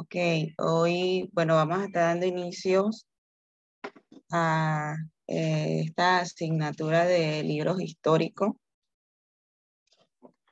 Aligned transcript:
Ok, 0.00 0.14
hoy, 0.58 1.28
bueno, 1.32 1.56
vamos 1.56 1.80
a 1.80 1.84
estar 1.86 2.02
dando 2.04 2.24
inicios 2.26 3.04
a 4.30 4.94
eh, 5.26 5.82
esta 5.86 6.20
asignatura 6.20 7.04
de 7.04 7.42
libros 7.42 7.80
históricos. 7.80 8.52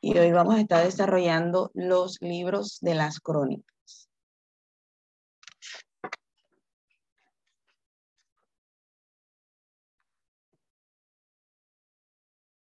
Y 0.00 0.18
hoy 0.18 0.32
vamos 0.32 0.56
a 0.56 0.60
estar 0.60 0.84
desarrollando 0.84 1.70
los 1.74 2.18
libros 2.20 2.78
de 2.80 2.94
las 2.96 3.20
crónicas. 3.20 4.08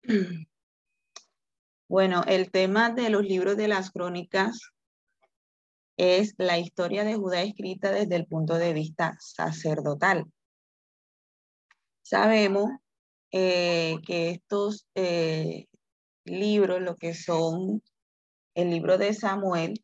Bueno, 1.87 2.23
el 2.27 2.51
tema 2.51 2.89
de 2.89 3.09
los 3.11 3.23
libros 3.23 3.55
de 3.57 3.67
las 3.67 3.91
crónicas 3.91 4.74
es 5.97 6.35
la 6.37 6.57
historia 6.59 7.03
de 7.03 7.15
Judá 7.15 7.41
escrita 7.41 7.91
desde 7.91 8.15
el 8.15 8.27
punto 8.27 8.55
de 8.55 8.73
vista 8.73 9.17
sacerdotal. 9.19 10.25
Sabemos 12.01 12.69
eh, 13.31 13.97
que 14.05 14.29
estos 14.29 14.87
eh, 14.95 15.67
libros, 16.25 16.81
lo 16.81 16.95
que 16.95 17.13
son 17.13 17.81
el 18.55 18.69
libro 18.69 18.97
de 18.97 19.13
Samuel, 19.13 19.83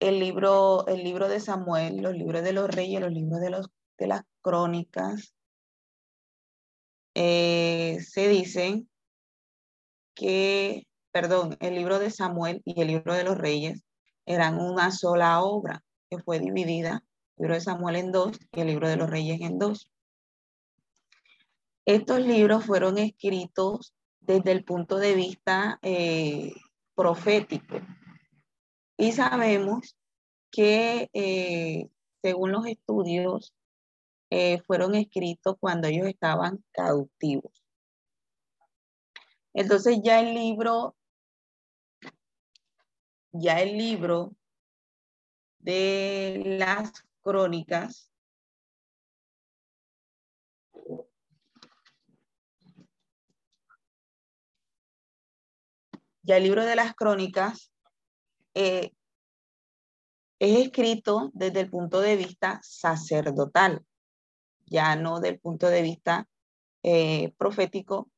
el 0.00 0.18
libro, 0.18 0.86
el 0.86 1.04
libro 1.04 1.28
de 1.28 1.40
Samuel, 1.40 2.02
los 2.02 2.14
libros 2.14 2.42
de 2.42 2.52
los 2.52 2.68
reyes, 2.70 3.00
los 3.00 3.12
libros 3.12 3.40
de, 3.40 3.50
los, 3.50 3.68
de 3.98 4.06
las 4.06 4.22
crónicas, 4.40 5.34
eh, 7.14 7.98
se 8.00 8.28
dicen 8.28 8.88
que, 10.20 10.86
perdón, 11.12 11.56
el 11.60 11.74
libro 11.74 11.98
de 11.98 12.10
Samuel 12.10 12.60
y 12.66 12.78
el 12.82 12.88
libro 12.88 13.14
de 13.14 13.24
los 13.24 13.38
reyes 13.38 13.82
eran 14.26 14.60
una 14.60 14.92
sola 14.92 15.40
obra 15.42 15.82
que 16.10 16.18
fue 16.18 16.38
dividida, 16.38 17.02
el 17.38 17.44
libro 17.44 17.54
de 17.54 17.62
Samuel 17.62 17.96
en 17.96 18.12
dos 18.12 18.38
y 18.52 18.60
el 18.60 18.66
libro 18.66 18.86
de 18.86 18.96
los 18.96 19.08
reyes 19.08 19.40
en 19.40 19.58
dos. 19.58 19.90
Estos 21.86 22.20
libros 22.20 22.66
fueron 22.66 22.98
escritos 22.98 23.94
desde 24.20 24.52
el 24.52 24.62
punto 24.62 24.98
de 24.98 25.14
vista 25.14 25.78
eh, 25.80 26.52
profético 26.94 27.80
y 28.98 29.12
sabemos 29.12 29.96
que 30.50 31.08
eh, 31.14 31.88
según 32.20 32.52
los 32.52 32.66
estudios 32.66 33.54
eh, 34.28 34.60
fueron 34.66 34.94
escritos 34.94 35.56
cuando 35.58 35.88
ellos 35.88 36.06
estaban 36.06 36.62
cautivos. 36.72 37.59
Entonces 39.54 40.00
ya 40.02 40.20
el 40.20 40.34
libro, 40.34 40.96
ya 43.32 43.60
el 43.60 43.76
libro 43.76 44.34
de 45.58 46.42
las 46.58 46.92
crónicas 47.22 48.10
ya 56.22 56.36
el 56.36 56.44
libro 56.44 56.64
de 56.64 56.76
las 56.76 56.94
crónicas 56.94 57.72
eh, 58.54 58.92
es 60.38 60.58
escrito 60.58 61.30
desde 61.34 61.60
el 61.60 61.70
punto 61.70 62.00
de 62.00 62.16
vista 62.16 62.60
sacerdotal, 62.62 63.84
ya 64.66 64.94
no 64.96 65.18
del 65.20 65.40
punto 65.40 65.68
de 65.68 65.82
vista 65.82 66.28
eh, 66.82 67.32
profético, 67.36 68.10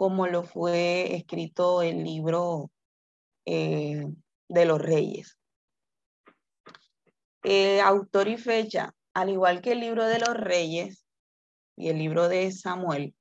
como 0.00 0.26
lo 0.26 0.44
fue 0.44 1.14
escrito 1.14 1.82
el 1.82 2.04
libro 2.04 2.70
eh, 3.44 4.06
de 4.48 4.64
los 4.64 4.80
reyes. 4.80 5.36
Eh, 7.42 7.82
autor 7.82 8.28
y 8.28 8.38
fecha, 8.38 8.94
al 9.12 9.28
igual 9.28 9.60
que 9.60 9.72
el 9.72 9.80
libro 9.80 10.06
de 10.06 10.18
los 10.18 10.34
reyes 10.34 11.04
y 11.76 11.90
el 11.90 11.98
libro 11.98 12.30
de 12.30 12.50
Samuel, 12.50 13.14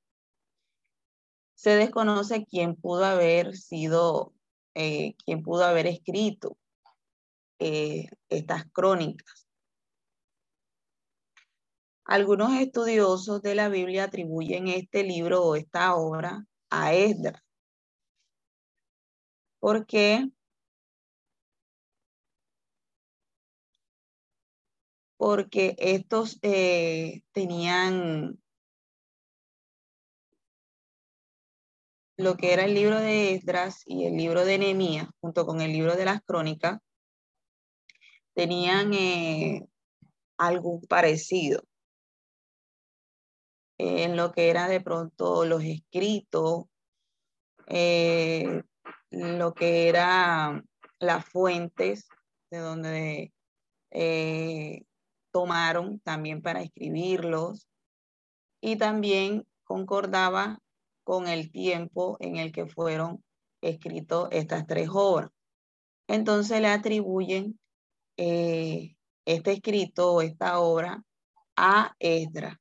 se 1.54 1.72
desconoce 1.72 2.46
quién 2.46 2.78
pudo 2.78 3.04
haber 3.04 3.58
sido, 3.58 4.34
eh, 4.74 5.16
quién 5.26 5.44
pudo 5.44 5.66
haber 5.66 5.86
escrito 5.86 6.58
estas 7.60 8.72
crónicas. 8.72 9.50
Algunos 12.06 12.54
estudiosos 12.54 13.42
de 13.42 13.56
la 13.56 13.68
Biblia 13.68 14.06
atribuyen 14.06 14.70
este 14.70 15.04
libro 15.04 15.44
o 15.44 15.56
esta 15.58 15.94
obra 15.96 16.46
a 16.70 16.94
Esdras. 16.94 17.42
¿Por 19.60 19.86
qué? 19.86 20.30
Porque 25.18 25.76
estos 25.80 26.40
eh, 26.42 27.22
tenían 27.34 28.40
lo 32.18 32.36
que 32.36 32.54
era 32.54 32.66
el 32.66 32.74
libro 32.74 33.00
de 33.00 33.34
Esdras 33.36 33.84
y 33.86 34.06
el 34.06 34.18
libro 34.18 34.46
de 34.46 34.58
Nehemías, 34.60 35.08
junto 35.22 35.46
con 35.46 35.62
el 35.62 35.72
libro 35.72 35.96
de 35.96 36.06
las 36.06 36.22
crónicas, 36.22 36.80
tenían 38.34 38.94
eh, 38.94 39.68
algo 40.38 40.82
parecido 40.88 41.69
en 43.80 44.18
lo 44.18 44.34
que 44.34 44.50
era 44.50 44.68
de 44.68 44.82
pronto 44.82 45.46
los 45.46 45.64
escritos, 45.64 46.66
eh, 47.68 48.62
lo 49.10 49.54
que 49.54 49.88
era 49.88 50.62
las 51.00 51.26
fuentes 51.26 52.10
de 52.52 52.58
donde 52.58 53.34
eh, 53.92 54.84
tomaron 55.32 56.00
también 56.02 56.42
para 56.42 56.62
escribirlos 56.62 57.68
y 58.62 58.76
también 58.76 59.48
concordaba 59.64 60.60
con 61.06 61.28
el 61.28 61.50
tiempo 61.50 62.18
en 62.20 62.36
el 62.36 62.52
que 62.52 62.66
fueron 62.66 63.24
escritos 63.62 64.28
estas 64.32 64.68
tres 64.68 64.90
obras. 64.92 65.32
Entonces 66.08 66.60
le 66.60 66.68
atribuyen 66.68 67.58
eh, 68.18 68.98
este 69.26 69.54
escrito 69.54 70.16
o 70.16 70.22
esta 70.22 70.60
obra 70.60 71.02
a 71.56 71.96
Esdras. 72.00 72.58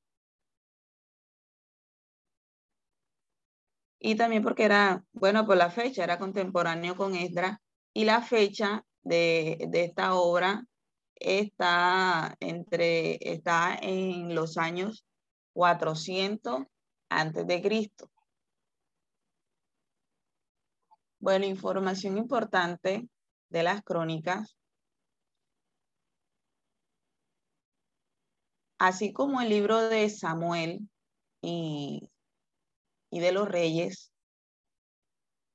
Y 4.01 4.17
también 4.17 4.43
porque 4.43 4.65
era, 4.65 5.05
bueno, 5.13 5.47
por 5.47 5.57
la 5.57 5.71
fecha, 5.71 6.05
era 6.05 6.19
contemporáneo 6.19 6.97
con 6.97 7.15
Esdras 7.15 7.59
y 7.93 8.05
la 8.05 8.23
fecha 8.23 8.85
de, 9.03 9.69
esta 9.73 10.15
obra 10.15 10.65
está, 11.17 12.37
entre, 12.41 13.19
está 13.33 13.77
en 13.81 14.35
los 14.35 14.57
años 14.57 15.05
400 15.53 16.65
antes 17.09 17.47
de 17.47 17.63
Cristo. 17.63 18.11
Bueno, 21.21 21.47
información 21.47 22.17
importante 22.17 23.09
de 23.49 23.63
las 23.65 23.83
crónicas. 23.83 24.57
Así 28.79 29.13
como 29.13 29.41
el 29.41 29.49
libro 29.49 29.89
de 29.89 30.09
Samuel 30.09 30.89
y 31.43 32.09
y 33.11 33.21
de 33.21 33.33
los 33.33 33.49
Reyes, 33.49 34.13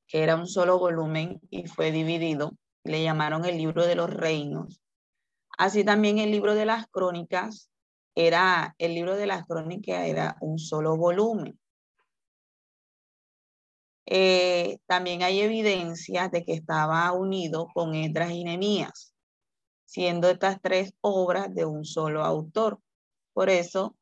que 0.07 0.23
era 0.23 0.35
un 0.35 0.47
solo 0.47 0.79
volumen 0.79 1.41
y 1.49 1.67
fue 1.67 1.91
dividido, 1.91 2.51
le 2.83 3.03
llamaron 3.03 3.45
el 3.45 3.57
libro 3.57 3.85
de 3.85 3.95
los 3.95 4.09
reinos. 4.09 4.81
Así 5.57 5.83
también 5.83 6.17
el 6.17 6.31
libro 6.31 6.55
de 6.55 6.65
las 6.65 6.87
crónicas 6.87 7.69
era, 8.15 8.75
el 8.77 8.95
libro 8.95 9.15
de 9.15 9.27
las 9.27 9.45
crónicas 9.45 10.05
era 10.07 10.37
un 10.41 10.59
solo 10.59 10.97
volumen. 10.97 11.59
Eh, 14.05 14.79
también 14.85 15.23
hay 15.23 15.39
evidencia 15.39 16.27
de 16.27 16.43
que 16.43 16.53
estaba 16.53 17.11
unido 17.13 17.67
con 17.73 17.95
Esdras 17.95 18.31
y 18.31 18.43
Nehemías, 18.43 19.15
siendo 19.85 20.29
estas 20.29 20.59
tres 20.61 20.93
obras 21.01 21.53
de 21.53 21.65
un 21.65 21.85
solo 21.85 22.23
autor. 22.23 22.79
Por 23.33 23.49
eso 23.49 23.95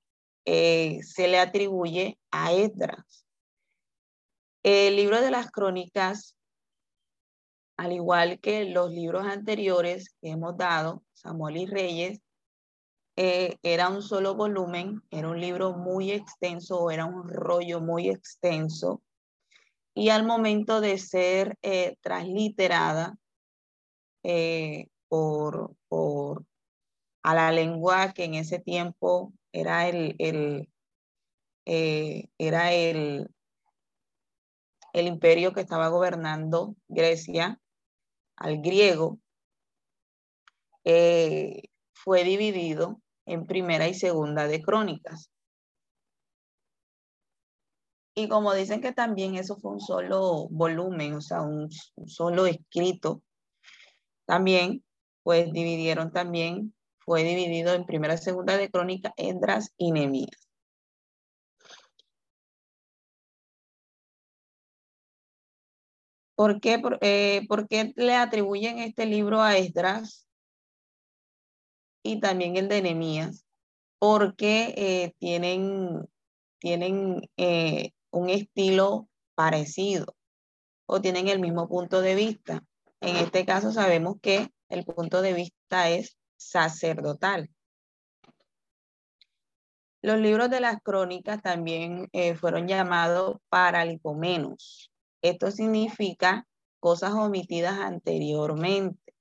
eh, 0.46 1.00
se 1.04 1.28
le 1.28 1.40
atribuye 1.40 2.18
a 2.32 2.52
Esdras. 2.54 3.26
El 4.64 4.96
libro 4.96 5.22
de 5.22 5.32
las 5.32 5.52
crónicas, 5.52 6.36
al 7.78 7.94
igual 7.94 8.40
que 8.40 8.66
los 8.66 8.92
libros 8.92 9.26
anteriores 9.26 10.16
que 10.22 10.30
hemos 10.30 10.58
dado, 10.58 11.04
Samuel 11.14 11.58
y 11.58 11.66
Reyes, 11.66 12.22
eh, 13.16 13.58
era 13.64 13.90
un 13.90 14.02
solo 14.02 14.36
volumen, 14.36 15.02
era 15.10 15.30
un 15.30 15.40
libro 15.42 15.74
muy 15.74 16.12
extenso, 16.12 16.92
era 16.92 17.06
un 17.06 17.28
rollo 17.28 17.82
muy 17.82 18.10
extenso. 18.10 19.02
Y 19.94 20.10
al 20.10 20.26
momento 20.26 20.80
de 20.80 20.98
ser 20.98 21.58
eh, 21.62 21.98
transliterada 22.02 23.18
por, 25.10 25.76
por 25.88 26.46
a 27.24 27.36
la 27.36 27.52
lengua 27.52 28.14
que 28.14 28.26
en 28.26 28.36
ese 28.36 28.60
tiempo 28.60 29.34
era 29.52 29.88
el, 29.88 30.16
eh, 31.66 32.30
era 32.38 32.72
el, 32.74 33.30
el 34.94 35.08
imperio 35.08 35.54
que 35.54 35.62
estaba 35.62 35.90
gobernando 35.90 36.76
Grecia, 36.88 37.60
al 38.36 38.62
griego, 38.62 39.20
eh, 40.84 41.64
fue 41.94 42.24
dividido 42.24 43.02
en 43.26 43.46
primera 43.46 43.88
y 43.88 43.94
segunda 43.94 44.48
de 44.48 44.62
crónicas. 44.62 45.30
Y 48.16 48.28
como 48.28 48.54
dicen 48.54 48.82
que 48.82 48.92
también 48.92 49.36
eso 49.36 49.58
fue 49.58 49.72
un 49.72 49.80
solo 49.80 50.48
volumen, 50.50 51.14
o 51.14 51.22
sea, 51.22 51.42
un, 51.42 51.70
un 51.96 52.08
solo 52.10 52.46
escrito, 52.46 53.22
también, 54.26 54.84
pues 55.24 55.52
dividieron 55.52 56.12
también 56.12 56.74
fue 57.00 57.24
dividido 57.24 57.74
en 57.74 57.86
primera 57.86 58.14
y 58.14 58.18
segunda 58.18 58.58
de 58.58 58.70
crónica, 58.70 59.14
Esdras 59.18 59.74
y 59.78 59.92
Nehemías. 59.92 60.41
¿Por 66.42 66.60
qué, 66.60 66.82
eh, 67.02 67.46
por, 67.48 67.68
qué 67.68 67.94
le 67.96 68.16
atribuyen 68.16 68.80
este 68.80 69.06
libro 69.06 69.44
a 69.44 69.58
Esdras 69.58 70.28
y 72.02 72.20
también 72.20 72.58
el 72.58 72.68
de 72.68 72.82
Nehemías? 72.82 73.46
Porque 74.00 74.74
eh, 74.76 75.14
tienen, 75.20 76.10
tienen 76.58 77.30
eh, 77.38 77.92
un 78.10 78.32
estilo 78.32 79.08
parecido 79.36 80.16
o 80.88 81.00
tienen 81.00 81.28
el 81.28 81.40
mismo 81.40 81.70
punto 81.70 82.02
de 82.02 82.16
vista. 82.16 82.64
En 83.02 83.18
este 83.18 83.46
caso 83.46 83.72
sabemos 83.72 84.16
que 84.20 84.52
el 84.70 84.84
punto 84.84 85.22
de 85.22 85.34
vista 85.34 85.92
es 85.92 86.18
sacerdotal. 86.38 87.52
Los 90.02 90.20
libros 90.20 90.50
de 90.50 90.60
las 90.60 90.82
crónicas 90.82 91.40
también 91.44 92.10
fueron 92.40 92.68
llamados 92.68 93.38
paralipomenos. 93.48 94.91
Esto 95.22 95.52
significa 95.52 96.48
cosas 96.80 97.14
omitidas 97.14 97.80
anteriormente. 97.80 99.14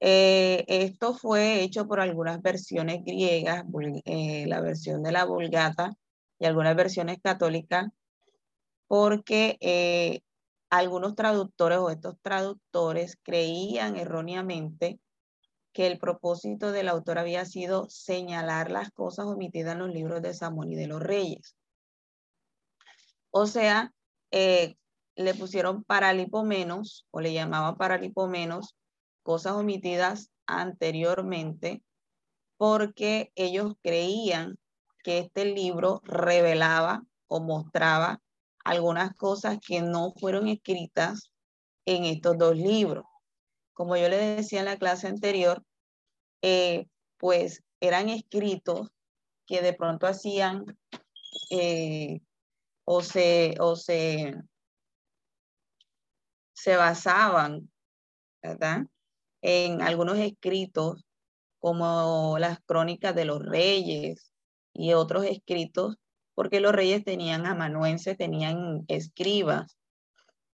Eh, 0.00 0.64
esto 0.68 1.14
fue 1.14 1.60
hecho 1.62 1.86
por 1.86 2.00
algunas 2.00 2.40
versiones 2.40 3.04
griegas, 3.04 3.64
eh, 4.06 4.46
la 4.46 4.60
versión 4.60 5.02
de 5.02 5.12
la 5.12 5.24
Vulgata 5.24 5.92
y 6.38 6.46
algunas 6.46 6.74
versiones 6.74 7.18
católicas, 7.22 7.88
porque 8.86 10.22
algunos 10.70 11.14
traductores 11.14 11.78
o 11.78 11.90
estos 11.90 12.16
traductores 12.22 13.18
creían 13.22 13.96
erróneamente 13.96 15.00
que 15.72 15.86
el 15.86 15.98
propósito 15.98 16.72
del 16.72 16.88
autor 16.88 17.18
había 17.18 17.44
sido 17.44 17.88
señalar 17.88 18.70
las 18.70 18.90
cosas 18.90 19.26
omitidas 19.26 19.74
en 19.74 19.80
los 19.80 19.90
libros 19.90 20.22
de 20.22 20.34
Samuel 20.34 20.72
y 20.72 20.76
de 20.76 20.86
los 20.86 21.00
reyes. 21.00 21.56
O 23.30 23.46
sea, 23.46 23.92
eh, 24.30 24.76
le 25.16 25.34
pusieron 25.34 25.84
paralipomenos 25.84 27.06
o 27.10 27.20
le 27.20 27.32
llamaban 27.32 27.76
paralipomenos 27.76 28.76
cosas 29.22 29.52
omitidas 29.52 30.30
anteriormente 30.46 31.82
porque 32.56 33.32
ellos 33.34 33.74
creían 33.82 34.58
que 35.02 35.18
este 35.18 35.44
libro 35.46 36.00
revelaba 36.04 37.02
o 37.26 37.40
mostraba 37.40 38.20
algunas 38.64 39.14
cosas 39.14 39.58
que 39.66 39.80
no 39.80 40.12
fueron 40.12 40.48
escritas 40.48 41.30
en 41.86 42.04
estos 42.04 42.36
dos 42.36 42.56
libros. 42.56 43.04
Como 43.72 43.96
yo 43.96 44.08
le 44.08 44.18
decía 44.18 44.60
en 44.60 44.66
la 44.66 44.78
clase 44.78 45.06
anterior, 45.06 45.64
eh, 46.42 46.86
pues 47.16 47.62
eran 47.80 48.08
escritos 48.08 48.90
que 49.46 49.62
de 49.62 49.72
pronto 49.72 50.06
hacían 50.06 50.64
eh, 51.50 52.20
o, 52.84 53.02
se, 53.02 53.54
o 53.60 53.76
se, 53.76 54.34
se 56.52 56.76
basaban, 56.76 57.70
¿verdad? 58.42 58.86
En 59.42 59.82
algunos 59.82 60.18
escritos 60.18 61.04
como 61.58 62.38
las 62.38 62.60
crónicas 62.60 63.14
de 63.14 63.24
los 63.26 63.44
reyes 63.44 64.32
y 64.72 64.92
otros 64.92 65.24
escritos, 65.24 65.96
porque 66.34 66.60
los 66.60 66.72
reyes 66.72 67.04
tenían 67.04 67.46
amanuenses, 67.46 68.16
tenían 68.16 68.84
escribas, 68.88 69.76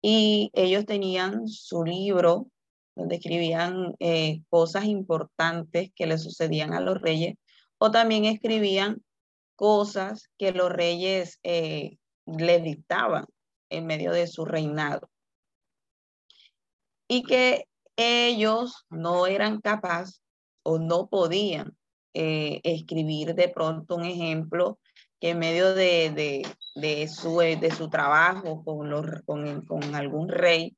y 0.03 0.51
ellos 0.55 0.85
tenían 0.87 1.49
su 1.49 1.85
libro 1.85 2.49
donde 2.95 3.17
escribían 3.17 3.95
eh, 3.99 4.43
cosas 4.49 4.85
importantes 4.85 5.91
que 5.95 6.07
le 6.07 6.19
sucedían 6.19 6.73
a 6.73 6.81
los 6.81 7.01
reyes, 7.01 7.37
o 7.79 7.91
también 7.91 8.25
escribían 8.25 9.03
cosas 9.55 10.31
que 10.39 10.53
los 10.53 10.71
reyes 10.71 11.39
eh, 11.43 11.99
le 12.27 12.61
dictaban 12.61 13.27
en 13.71 13.87
medio 13.87 14.13
de 14.13 14.27
su 14.27 14.45
reinado. 14.45 15.09
Y 17.09 17.23
que 17.23 17.69
ellos 17.97 18.85
no 18.91 19.27
eran 19.27 19.61
capaces 19.61 20.23
o 20.63 20.79
no 20.79 21.09
podían 21.09 21.77
eh, 22.15 22.61
escribir 22.65 23.35
de 23.35 23.49
pronto 23.49 23.97
un 23.97 24.05
ejemplo 24.05 24.79
que 25.21 25.31
en 25.31 25.39
medio 25.39 25.75
de, 25.75 26.45
de, 26.75 27.09
su, 27.09 27.39
de 27.39 27.71
su 27.71 27.89
trabajo 27.89 28.65
con, 28.65 28.91
los, 28.91 29.07
con, 29.25 29.65
con 29.67 29.95
algún 29.95 30.29
rey, 30.29 30.77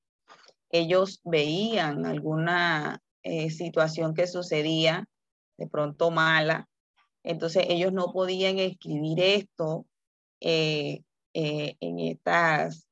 ellos 0.70 1.20
veían 1.24 2.06
alguna 2.06 3.00
eh, 3.22 3.50
situación 3.50 4.14
que 4.14 4.26
sucedía 4.26 5.08
de 5.56 5.66
pronto 5.66 6.10
mala, 6.10 6.68
entonces 7.24 7.66
ellos 7.68 7.92
no 7.92 8.12
podían 8.12 8.58
escribir 8.58 9.20
esto 9.20 9.86
eh, 10.40 11.02
eh, 11.40 11.76
en, 11.78 12.00
estas, 12.00 12.88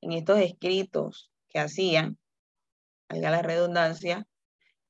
en 0.00 0.12
estos 0.12 0.38
escritos 0.38 1.30
que 1.50 1.58
hacían, 1.58 2.16
valga 3.06 3.30
la 3.30 3.42
redundancia, 3.42 4.26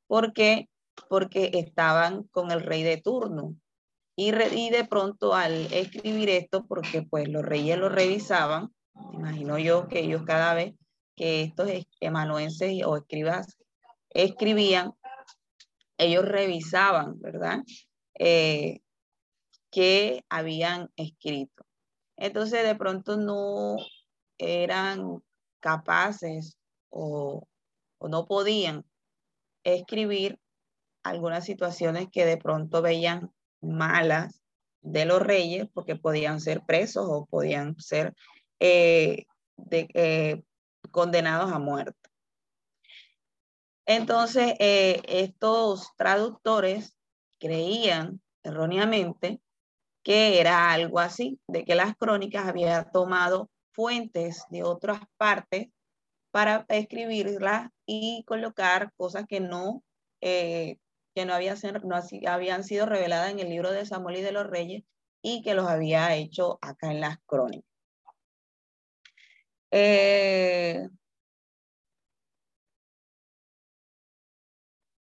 porque, 0.07 0.69
porque 1.09 1.51
estaban 1.55 2.23
con 2.31 2.53
el 2.53 2.61
rey 2.61 2.85
de 2.85 2.99
turno. 2.99 3.57
Y, 4.15 4.31
de 4.31 4.87
pronto 4.89 5.35
al 5.35 5.53
escribir 5.73 6.31
esto, 6.31 6.65
porque 6.65 7.03
pues 7.03 7.29
los 7.29 7.43
reyes 7.43 7.77
lo 7.77 7.89
revisaban, 7.89 8.73
imagino 9.13 9.59
yo 9.59 9.89
que 9.89 9.99
ellos 9.99 10.23
cada 10.25 10.55
vez 10.55 10.73
que 11.17 11.43
estos 11.43 11.69
emanuenses 11.99 12.85
o 12.87 12.99
escribas 12.99 13.59
escribían, 14.11 14.93
ellos 15.99 16.25
revisaban, 16.25 17.19
¿verdad? 17.21 17.65
Eh, 18.17 18.79
que 19.73 20.25
habían 20.29 20.89
escrito. 20.95 21.65
Entonces, 22.23 22.63
de 22.63 22.77
pronto 22.77 23.17
no 23.17 23.79
eran 24.39 25.25
capaces 25.59 26.57
o, 26.89 27.49
no 28.01 28.27
podían 28.27 28.85
escribir 29.65 30.39
algunas 31.03 31.45
situaciones 31.45 32.07
que 32.13 32.25
de 32.25 32.37
pronto 32.37 32.81
veían 32.81 33.33
malas 33.61 34.41
de 34.83 35.05
los 35.05 35.21
reyes 35.21 35.67
porque 35.75 35.97
podían 35.97 36.41
ser 36.41 36.63
presos 36.65 37.09
o 37.09 37.27
podían 37.27 37.75
ser 37.81 38.15
eh, 38.61 39.25
eh, 39.73 40.45
condenados 40.93 41.51
a 41.51 41.59
muerte. 41.59 42.09
Entonces, 43.85 44.55
eh, 44.61 45.03
estos 45.09 45.91
traductores 45.97 46.97
creían 47.41 48.21
erróneamente 48.45 49.41
que 50.03 50.41
era 50.41 50.73
algo 50.73 50.99
así, 50.99 51.41
de 51.47 51.65
que 51.65 51.75
las 51.75 51.97
crónicas 51.97 52.47
habían 52.47 52.91
tomado 52.93 53.51
fuentes 53.73 54.45
de 54.51 54.63
otras 54.63 55.01
partes 55.17 55.69
para 56.31 56.67
escribirlas 56.69 57.71
y 57.87 58.25
colocar 58.27 58.93
cosas 58.97 59.27
que 59.29 59.41
no, 59.41 59.85
eh, 60.21 60.79
que 61.15 61.25
no, 61.27 61.35
habían, 61.35 61.57
no 61.85 62.01
habían 62.27 62.65
sido 62.65 62.87
reveladas 62.87 63.31
en 63.31 63.39
el 63.41 63.49
libro 63.51 63.71
de 63.73 63.87
Samuel 63.87 64.19
y 64.19 64.23
de 64.23 64.33
los 64.33 64.47
Reyes 64.47 64.85
y 65.23 65.43
que 65.43 65.55
los 65.55 65.69
había 65.69 66.15
hecho 66.17 66.59
acá 66.63 66.91
en 66.91 67.01
las 67.01 67.19
crónicas. 67.27 67.71
Eh, 69.71 70.89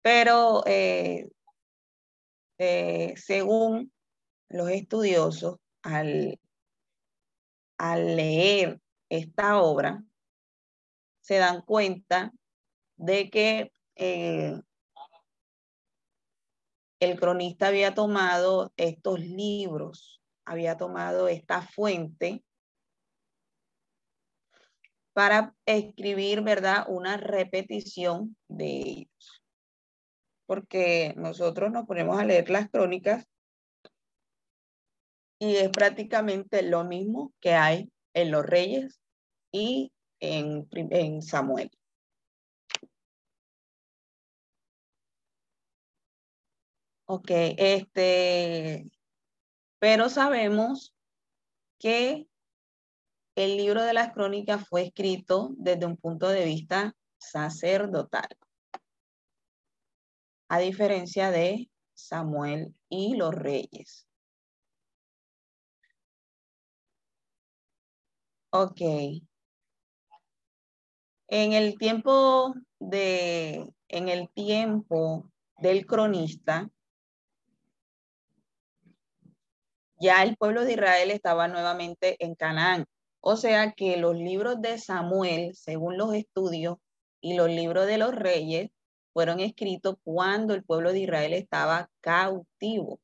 pero 0.02 0.62
eh, 0.66 1.28
según 3.16 3.92
los 4.52 4.68
estudiosos, 4.70 5.58
al, 5.82 6.38
al 7.78 8.16
leer 8.16 8.80
esta 9.08 9.60
obra, 9.60 10.04
se 11.20 11.36
dan 11.36 11.62
cuenta 11.62 12.32
de 12.96 13.30
que 13.30 13.72
el 17.00 17.18
cronista 17.18 17.68
había 17.68 17.94
tomado 17.94 18.72
estos 18.76 19.20
libros, 19.20 20.22
había 20.44 20.76
tomado 20.76 21.28
esta 21.28 21.62
fuente 21.62 22.44
para 25.12 25.54
escribir, 25.66 26.42
¿verdad? 26.42 26.84
Una 26.88 27.16
repetición 27.16 28.36
de 28.48 28.66
ellos. 28.66 29.42
Porque 30.46 31.14
nosotros 31.16 31.70
nos 31.70 31.86
ponemos 31.86 32.18
a 32.18 32.24
leer 32.24 32.50
las 32.50 32.70
crónicas 32.70 33.26
y 35.42 35.56
es 35.56 35.70
prácticamente 35.70 36.62
lo 36.62 36.84
mismo 36.84 37.34
que 37.40 37.54
hay 37.54 37.90
en 38.14 38.30
los 38.30 38.46
reyes 38.46 39.00
y 39.50 39.92
en, 40.20 40.68
en 40.70 41.20
Samuel. 41.20 41.68
Ok, 47.06 47.28
este, 47.58 48.88
pero 49.80 50.08
sabemos 50.08 50.94
que 51.80 52.28
el 53.34 53.56
libro 53.56 53.82
de 53.82 53.94
las 53.94 54.12
crónicas 54.12 54.64
fue 54.68 54.82
escrito 54.82 55.56
desde 55.58 55.86
un 55.86 55.96
punto 55.96 56.28
de 56.28 56.44
vista 56.44 56.94
sacerdotal, 57.18 58.28
a 60.48 60.60
diferencia 60.60 61.32
de 61.32 61.68
Samuel 61.94 62.76
y 62.88 63.16
los 63.16 63.34
reyes. 63.34 64.06
Ok. 68.54 68.80
En 71.28 71.54
el 71.54 71.78
tiempo 71.78 72.54
de, 72.78 73.72
en 73.88 74.08
el 74.10 74.28
tiempo 74.28 75.30
del 75.56 75.86
cronista, 75.86 76.70
ya 79.98 80.22
el 80.22 80.36
pueblo 80.36 80.64
de 80.64 80.72
Israel 80.72 81.10
estaba 81.10 81.48
nuevamente 81.48 82.22
en 82.22 82.34
Canaán. 82.34 82.84
O 83.20 83.36
sea 83.36 83.72
que 83.72 83.96
los 83.96 84.16
libros 84.16 84.60
de 84.60 84.78
Samuel, 84.78 85.54
según 85.54 85.96
los 85.96 86.12
estudios, 86.12 86.76
y 87.22 87.34
los 87.34 87.48
libros 87.48 87.86
de 87.86 87.96
los 87.96 88.14
reyes 88.14 88.70
fueron 89.14 89.40
escritos 89.40 89.96
cuando 90.04 90.52
el 90.52 90.62
pueblo 90.62 90.92
de 90.92 91.00
Israel 91.00 91.32
estaba 91.32 91.88
cautivo. 92.02 93.00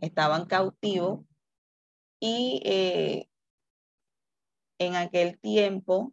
Estaban 0.00 0.46
cautivos 0.46 1.24
y 2.20 2.60
eh, 2.64 3.28
en 4.86 4.96
aquel 4.96 5.38
tiempo, 5.38 6.12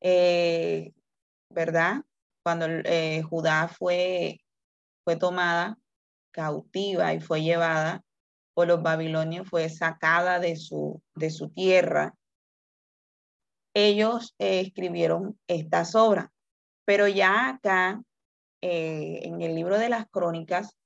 eh, 0.00 0.92
¿verdad? 1.50 2.04
Cuando 2.42 2.66
eh, 2.66 3.22
Judá 3.22 3.68
fue, 3.68 4.40
fue 5.04 5.16
tomada 5.16 5.78
cautiva 6.30 7.14
y 7.14 7.20
fue 7.20 7.42
llevada 7.42 8.04
por 8.54 8.68
los 8.68 8.82
babilonios 8.82 9.48
fue 9.48 9.68
sacada 9.68 10.38
de 10.38 10.54
su, 10.54 11.02
de 11.16 11.30
su 11.30 11.48
tierra, 11.48 12.14
ellos 13.74 14.34
eh, 14.38 14.60
escribieron 14.60 15.38
estas 15.48 15.96
obras. 15.96 16.28
Pero 16.84 17.08
ya 17.08 17.48
acá, 17.48 18.00
en 18.60 19.42
el 19.42 19.54
libro 19.54 19.78
de 19.78 19.88
las 19.88 20.06
crónicas, 20.08 20.76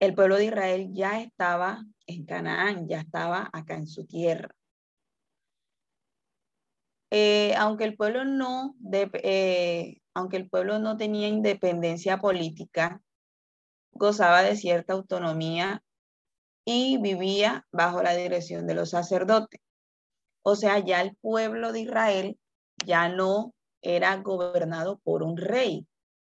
el 0.00 0.14
pueblo 0.14 0.36
de 0.36 0.46
Israel 0.46 0.90
ya 0.92 1.20
estaba 1.20 1.84
en 2.06 2.26
Canaán, 2.26 2.88
ya 2.88 3.00
estaba 3.00 3.48
acá 3.52 3.74
en 3.74 3.86
su 3.86 4.04
tierra. 4.04 4.48
Eh, 7.14 7.54
aunque 7.58 7.84
el 7.84 7.94
pueblo 7.94 8.24
no, 8.24 8.74
aunque 10.14 10.36
el 10.38 10.48
pueblo 10.48 10.78
no 10.78 10.96
tenía 10.96 11.28
independencia 11.28 12.16
política, 12.16 13.02
gozaba 13.92 14.42
de 14.42 14.56
cierta 14.56 14.94
autonomía 14.94 15.82
y 16.64 16.96
vivía 17.02 17.66
bajo 17.70 18.02
la 18.02 18.14
dirección 18.14 18.66
de 18.66 18.74
los 18.74 18.90
sacerdotes. 18.90 19.60
O 20.42 20.56
sea, 20.56 20.78
ya 20.78 21.02
el 21.02 21.14
pueblo 21.16 21.72
de 21.72 21.80
Israel 21.80 22.38
ya 22.86 23.10
no 23.10 23.52
era 23.82 24.16
gobernado 24.16 24.98
por 25.04 25.22
un 25.22 25.36
rey, 25.36 25.86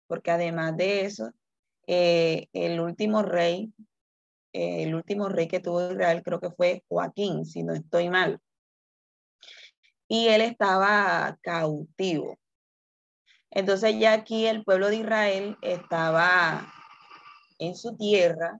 porque 0.07 0.31
además 0.31 0.75
de 0.77 1.05
eso, 1.05 1.29
eh, 1.85 2.47
el 2.53 2.79
último 2.79 3.21
rey, 3.21 3.71
eh, 4.53 4.81
el 4.83 4.95
último 4.95 5.29
rey 5.29 5.47
que 5.47 5.59
tuvo 5.59 5.91
Israel 5.91 6.23
creo 6.23 6.39
que 6.39 6.49
fue 6.49 6.83
Joaquín, 6.87 7.45
si 7.45 7.61
no 7.61 7.73
estoy 7.73 8.09
mal. 8.09 8.39
Y 10.11 10.27
él 10.27 10.41
estaba 10.41 11.37
cautivo. 11.41 12.37
Entonces 13.49 13.97
ya 13.97 14.11
aquí 14.11 14.45
el 14.45 14.65
pueblo 14.65 14.89
de 14.89 14.97
Israel 14.97 15.57
estaba 15.61 16.69
en 17.59 17.77
su 17.77 17.95
tierra 17.95 18.59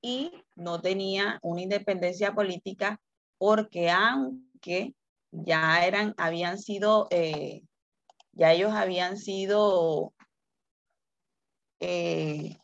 y 0.00 0.30
no 0.54 0.80
tenía 0.80 1.40
una 1.42 1.62
independencia 1.62 2.32
política 2.32 3.00
porque 3.38 3.90
aunque 3.90 4.94
ya 5.32 5.84
eran, 5.84 6.14
habían 6.16 6.60
sido, 6.60 7.08
eh, 7.10 7.64
ya 8.30 8.52
ellos 8.52 8.70
habían 8.72 9.18
sido 9.18 10.14
eh, 11.80 12.56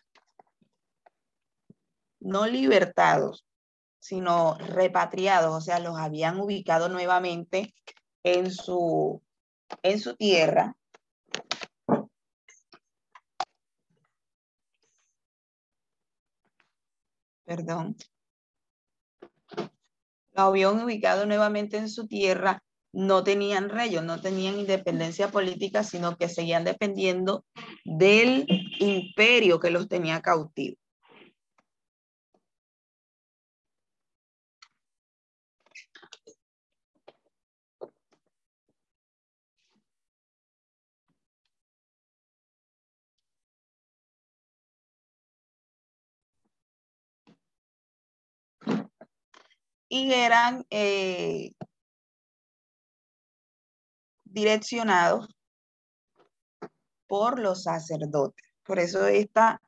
no 2.20 2.46
libertados, 2.46 3.44
sino 4.08 4.56
repatriados, 4.58 5.54
o 5.54 5.60
sea, 5.60 5.78
los 5.80 5.98
habían 5.98 6.40
ubicado 6.40 6.88
nuevamente 6.88 7.74
en 8.22 8.50
su, 8.50 9.22
en 9.82 10.00
su 10.00 10.16
tierra. 10.16 10.74
perdón, 17.48 17.96
lo 20.32 20.42
habían 20.42 20.82
ubicado 20.82 21.24
nuevamente 21.24 21.78
en 21.78 21.88
su 21.88 22.06
tierra, 22.06 22.62
no 22.92 23.24
tenían 23.24 23.70
reyes, 23.70 24.02
no 24.02 24.20
tenían 24.20 24.58
independencia 24.58 25.30
política, 25.30 25.82
sino 25.82 26.18
que 26.18 26.28
seguían 26.28 26.64
dependiendo 26.64 27.46
del 27.86 28.46
imperio 28.80 29.60
que 29.60 29.70
los 29.70 29.88
tenía 29.88 30.20
cautivos. 30.20 30.78
Y 49.88 50.12
eran 50.12 50.66
eh, 50.70 51.52
direccionados 54.24 55.28
por 57.06 57.38
los 57.38 57.62
sacerdotes. 57.62 58.44
Por 58.64 58.78
eso 58.78 59.06
esta, 59.06 59.62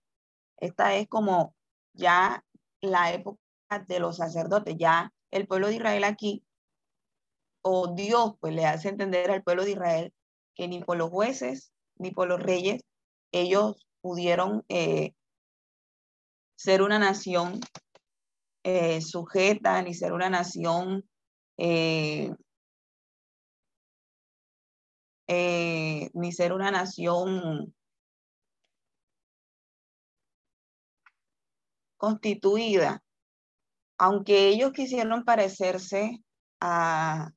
esta 0.59 0.95
es 0.95 1.09
como 1.09 1.55
ya 1.95 2.45
la 2.81 3.13
época 3.13 3.41
de 3.87 4.01
los 4.01 4.19
sacerdotes, 4.19 4.77
ya 4.79 5.13
el 5.31 5.47
pueblo 5.47 5.69
de 5.69 5.77
Israel 5.77 6.05
aquí, 6.05 6.45
o 7.63 7.95
Dios 7.95 8.35
pues 8.41 8.55
le 8.55 8.67
hace 8.67 8.89
entender 8.89 9.31
al 9.31 9.43
pueblo 9.43 9.65
de 9.65 9.73
Israel 9.73 10.15
que 10.55 10.69
ni 10.69 10.83
por 10.83 10.97
los 10.97 11.11
jueces 11.11 11.73
ni 11.97 12.11
por 12.11 12.29
los 12.29 12.43
reyes 12.43 12.83
ellos 13.33 13.87
pudieron 14.01 14.65
eh, 14.69 15.13
ser 16.57 16.83
una 16.83 16.99
nación 16.99 17.61
eh, 18.63 19.01
sujeta 19.01 19.83
ni 19.83 19.95
ser 19.95 20.13
una 20.13 20.29
nación 20.29 21.05
eh, 21.57 22.35
eh, 25.27 26.11
ni 26.15 26.33
ser 26.33 26.53
una 26.53 26.71
nación 26.71 27.75
constituida, 31.97 33.03
aunque 33.99 34.49
ellos 34.49 34.73
quisieron 34.73 35.25
parecerse 35.25 36.25
a, 36.61 37.31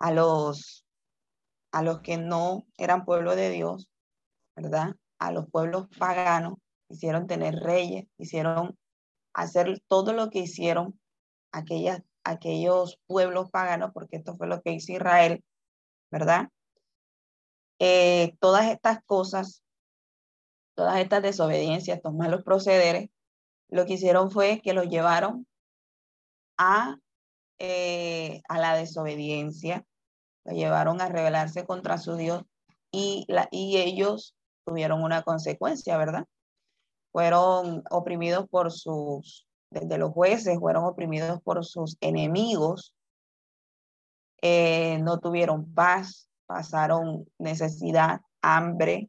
a, 0.00 0.12
los, 0.12 0.84
a 1.70 1.82
los 1.82 2.00
que 2.00 2.18
no 2.18 2.66
eran 2.76 3.04
pueblo 3.04 3.36
de 3.36 3.50
Dios, 3.50 3.88
¿verdad? 4.56 4.96
A 5.20 5.30
los 5.30 5.48
pueblos 5.48 5.86
paganos, 5.96 6.58
quisieron 6.88 7.28
tener 7.28 7.54
reyes, 7.54 8.06
quisieron 8.16 8.76
hacer 9.34 9.82
todo 9.88 10.12
lo 10.12 10.30
que 10.30 10.40
hicieron 10.40 10.98
aquellas 11.52 12.02
aquellos 12.24 13.00
pueblos 13.06 13.50
paganos, 13.50 13.90
porque 13.92 14.16
esto 14.16 14.36
fue 14.36 14.46
lo 14.46 14.62
que 14.62 14.72
hizo 14.72 14.92
Israel, 14.92 15.44
¿verdad? 16.10 16.48
Eh, 17.78 18.36
todas 18.40 18.70
estas 18.70 19.02
cosas, 19.04 19.62
todas 20.74 20.98
estas 20.98 21.22
desobediencias, 21.22 21.96
estos 21.96 22.14
malos 22.14 22.44
procederes, 22.44 23.10
lo 23.68 23.86
que 23.86 23.94
hicieron 23.94 24.30
fue 24.30 24.60
que 24.60 24.74
los 24.74 24.88
llevaron 24.88 25.46
a, 26.58 26.96
eh, 27.58 28.42
a 28.48 28.58
la 28.58 28.76
desobediencia, 28.76 29.84
lo 30.44 30.54
llevaron 30.54 31.00
a 31.00 31.08
rebelarse 31.08 31.64
contra 31.64 31.98
su 31.98 32.16
Dios 32.16 32.44
y, 32.90 33.24
la, 33.28 33.48
y 33.50 33.78
ellos 33.78 34.36
tuvieron 34.64 35.02
una 35.02 35.22
consecuencia, 35.22 35.96
¿verdad? 35.96 36.26
Fueron 37.12 37.84
oprimidos 37.90 38.48
por 38.48 38.72
sus, 38.72 39.46
desde 39.70 39.98
los 39.98 40.12
jueces, 40.12 40.58
fueron 40.58 40.84
oprimidos 40.84 41.40
por 41.42 41.64
sus 41.64 41.96
enemigos, 42.00 42.94
eh, 44.40 44.98
no 45.02 45.20
tuvieron 45.20 45.72
paz, 45.72 46.28
pasaron 46.46 47.26
necesidad, 47.38 48.22
hambre, 48.40 49.08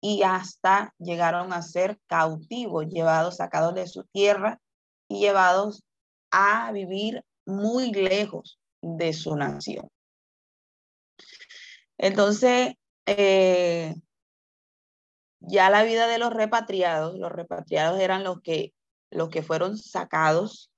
y 0.00 0.22
hasta 0.22 0.94
llegaron 0.98 1.52
a 1.52 1.62
ser 1.62 1.98
cautivos, 2.06 2.86
llevados, 2.86 3.36
sacados 3.36 3.74
de 3.74 3.86
su 3.86 4.04
tierra 4.04 4.60
y 5.08 5.20
llevados 5.20 5.82
a 6.30 6.70
vivir 6.72 7.24
muy 7.44 7.92
lejos 7.92 8.58
de 8.80 9.12
su 9.12 9.34
nación. 9.36 9.88
Entonces, 11.98 12.74
eh, 13.06 13.94
ya 15.48 15.70
la 15.70 15.82
vida 15.82 16.06
de 16.06 16.18
los 16.18 16.32
repatriados, 16.32 17.18
los 17.18 17.32
repatriados 17.32 18.00
eran 18.00 18.24
los 18.24 18.40
que, 18.40 18.74
los 19.10 19.28
que 19.28 19.42
fueron 19.42 19.76
sacados 19.78 20.70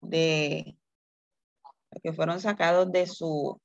de, 0.00 0.76
los 1.90 2.02
que 2.02 2.12
fueron 2.12 2.40
sacados 2.40 2.90
de 2.92 3.06
su, 3.06 3.60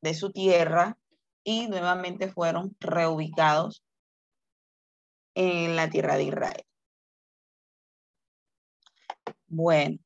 de 0.00 0.14
su 0.14 0.30
tierra 0.32 0.98
y 1.44 1.68
nuevamente 1.68 2.30
fueron 2.30 2.76
reubicados 2.80 3.84
en 5.34 5.76
la 5.76 5.90
tierra 5.90 6.16
de 6.16 6.24
Israel. 6.24 6.64
Bueno. 9.46 10.03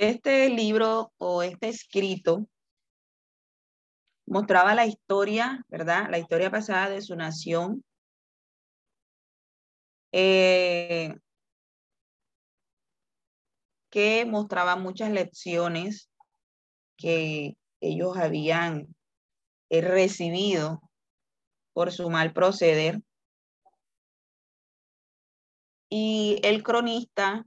Este 0.00 0.48
libro 0.48 1.12
o 1.18 1.42
este 1.42 1.68
escrito 1.68 2.48
mostraba 4.24 4.74
la 4.74 4.86
historia, 4.86 5.62
¿verdad? 5.68 6.08
La 6.08 6.18
historia 6.18 6.50
pasada 6.50 6.88
de 6.88 7.02
su 7.02 7.14
nación. 7.16 7.84
Eh, 10.12 11.14
que 13.90 14.24
mostraba 14.24 14.76
muchas 14.76 15.10
lecciones 15.10 16.08
que 16.96 17.58
ellos 17.82 18.16
habían 18.16 18.96
eh, 19.68 19.82
recibido 19.82 20.80
por 21.74 21.92
su 21.92 22.08
mal 22.08 22.32
proceder. 22.32 23.02
Y 25.90 26.40
el 26.42 26.62
cronista 26.62 27.44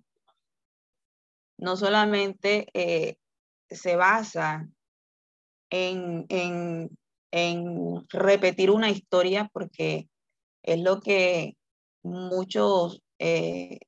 no 1.63 1.77
solamente 1.77 2.67
eh, 2.74 3.15
se 3.70 3.96
basa 3.96 4.67
en, 5.70 6.26
en, 6.30 6.89
repetir 8.10 8.69
una 8.69 8.91
historia 8.91 9.49
porque 9.54 10.10
es 10.62 10.80
lo 10.82 10.99
que 10.99 11.56
muchos 12.04 13.02
eh, 13.17 13.80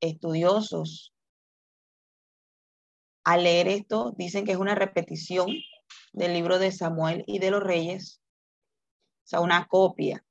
estudiosos 0.00 1.14
al 3.24 3.44
leer 3.44 3.68
esto 3.68 4.12
dicen 4.18 4.44
que 4.44 4.52
es 4.52 4.58
una 4.58 4.74
repetición 4.74 5.46
del 6.12 6.34
libro 6.34 6.58
de 6.58 6.72
Samuel 6.72 7.22
y 7.28 7.38
de 7.38 7.52
los 7.52 7.62
reyes, 7.62 8.20
o 9.24 9.28
sea, 9.28 9.40
una 9.40 9.68
copia. 9.68 10.24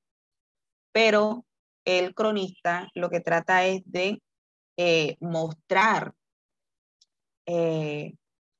Pero 0.91 1.45
el 1.86 2.13
cronista 2.13 2.89
lo 2.95 3.10
que 3.10 3.21
trata 3.21 3.65
es 3.65 3.82
de 3.86 4.21
eh, 4.77 5.15
mostrar 5.21 6.13
eh, 7.45 8.13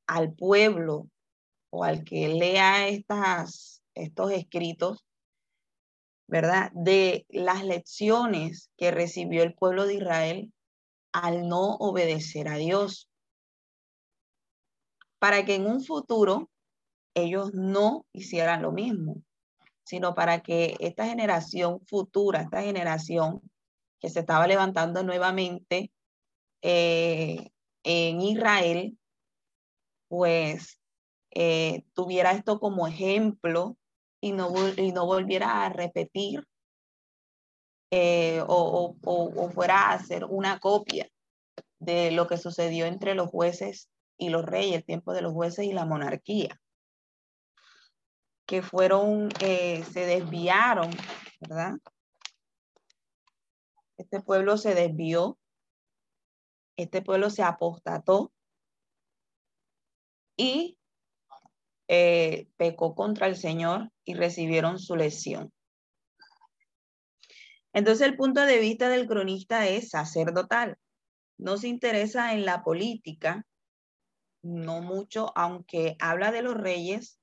al 0.08 0.34
pueblo 0.34 1.10
o 1.70 1.84
al 1.84 2.04
que 2.04 2.28
lea 2.30 2.88
estas, 2.88 3.82
estos 3.96 4.32
escritos, 4.32 5.06
¿verdad? 6.28 6.72
De 6.74 7.26
las 7.30 7.64
lecciones 7.64 8.70
que 8.78 8.92
recibió 8.92 9.44
el 9.44 9.54
pueblo 9.54 9.86
de 9.86 9.96
Israel 9.96 10.54
al 11.14 11.48
no 11.48 11.76
obedecer 11.76 12.48
a 12.48 12.56
Dios. 12.56 13.10
Para 15.20 15.46
que 15.46 15.56
en 15.56 15.68
un 15.68 15.84
futuro 15.84 16.50
ellos 17.14 17.54
no 17.54 18.06
hicieran 18.14 18.62
lo 18.62 18.72
mismo, 18.72 19.22
sino 19.84 20.14
para 20.16 20.42
que 20.42 20.76
esta 20.80 21.06
generación 21.06 21.82
futura, 21.86 22.42
esta 22.42 22.62
generación 22.62 23.42
que 24.00 24.10
se 24.10 24.22
estaba 24.22 24.48
levantando 24.48 25.04
nuevamente 25.04 25.92
eh, 26.62 27.52
en 27.84 28.22
Israel, 28.22 28.98
pues 30.08 30.80
eh, 31.32 31.84
tuviera 31.94 32.32
esto 32.32 32.60
como 32.60 32.88
ejemplo 32.88 33.78
y 34.20 34.34
no, 34.34 34.52
volviera 35.06 35.66
a 35.66 35.70
repetir 35.70 36.46
eh, 37.90 38.44
o, 38.48 38.96
o, 39.04 39.50
fuera 39.50 39.90
a 39.90 39.94
hacer 39.94 40.26
una 40.26 40.60
copia 40.60 41.10
de 41.80 42.12
lo 42.12 42.28
que 42.28 42.38
sucedió 42.38 42.86
entre 42.86 43.16
los 43.16 43.30
jueces 43.30 43.90
y 44.18 44.30
los 44.30 44.46
reyes, 44.46 44.76
el 44.76 44.86
tiempo 44.86 45.14
de 45.14 45.22
los 45.22 45.34
jueces 45.34 45.66
y 45.66 45.74
la 45.74 45.86
monarquía, 45.86 46.62
que 48.46 48.62
fueron, 48.62 49.30
eh, 49.40 49.84
se 49.92 50.06
desviaron, 50.06 50.92
¿verdad? 51.40 51.74
Este 53.98 54.22
pueblo 54.22 54.58
se 54.58 54.76
desvió, 54.76 55.40
este 56.76 57.02
pueblo 57.02 57.30
se 57.30 57.44
apostató 57.44 58.32
y 60.38 60.78
eh, 61.88 62.48
pecó 62.58 62.96
contra 62.96 63.28
el 63.28 63.36
Señor 63.36 63.92
y 64.06 64.14
recibieron 64.14 64.80
su 64.80 64.96
lesión. 64.96 65.52
Entonces 67.74 68.08
el 68.08 68.18
punto 68.18 68.42
de 68.42 68.60
vista 68.60 68.90
del 68.90 69.08
cronista 69.08 69.68
es 69.68 69.90
sacerdotal. 69.90 70.78
No 71.38 71.58
se 71.58 71.68
interesa 71.68 72.34
en 72.34 72.46
la 72.46 72.64
política, 72.64 73.46
no 74.42 74.82
mucho, 74.82 75.32
aunque 75.36 75.96
habla 76.00 76.32
de 76.32 76.42
los 76.42 76.56
reyes, 76.56 77.20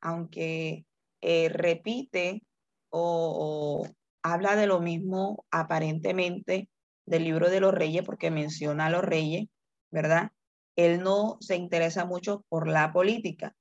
aunque 0.00 0.86
eh, 1.20 1.48
repite 1.48 2.42
o, 2.90 3.86
habla 4.22 4.56
de 4.56 4.66
lo 4.66 4.80
mismo 4.80 5.44
aparentemente 5.50 6.68
del 7.06 7.24
libro 7.24 7.50
de 7.50 7.60
los 7.60 7.74
reyes, 7.74 8.04
porque 8.04 8.30
menciona 8.30 8.86
a 8.86 8.90
los 8.90 9.02
reyes, 9.02 9.48
¿verdad? 9.90 10.32
Él 10.76 11.02
no 11.02 11.38
se 11.40 11.56
interesa 11.56 12.04
mucho 12.04 12.44
por 12.48 12.68
la 12.68 12.92
política 12.92 13.54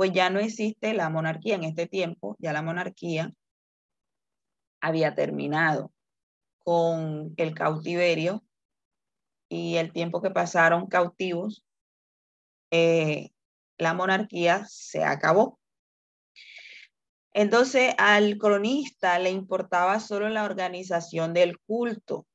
pues 0.00 0.12
ya 0.12 0.30
no 0.30 0.40
existe 0.40 0.94
la 0.94 1.10
monarquía 1.10 1.56
en 1.56 1.64
este 1.64 1.86
tiempo, 1.86 2.34
ya 2.38 2.54
la 2.54 2.62
monarquía 2.62 3.34
había 4.80 5.14
terminado 5.14 5.92
con 6.60 7.34
el 7.36 7.54
cautiverio 7.54 8.42
y 9.50 9.76
el 9.76 9.92
tiempo 9.92 10.22
que 10.22 10.30
pasaron 10.30 10.86
cautivos, 10.86 11.66
eh, 12.70 13.28
la 13.76 13.92
monarquía 13.92 14.64
se 14.66 15.04
acabó. 15.04 15.60
Entonces 17.34 17.94
al 17.98 18.38
cronista 18.38 19.18
le 19.18 19.28
importaba 19.28 20.00
solo 20.00 20.30
la 20.30 20.44
organización 20.44 21.34
del 21.34 21.58
culto, 21.58 22.26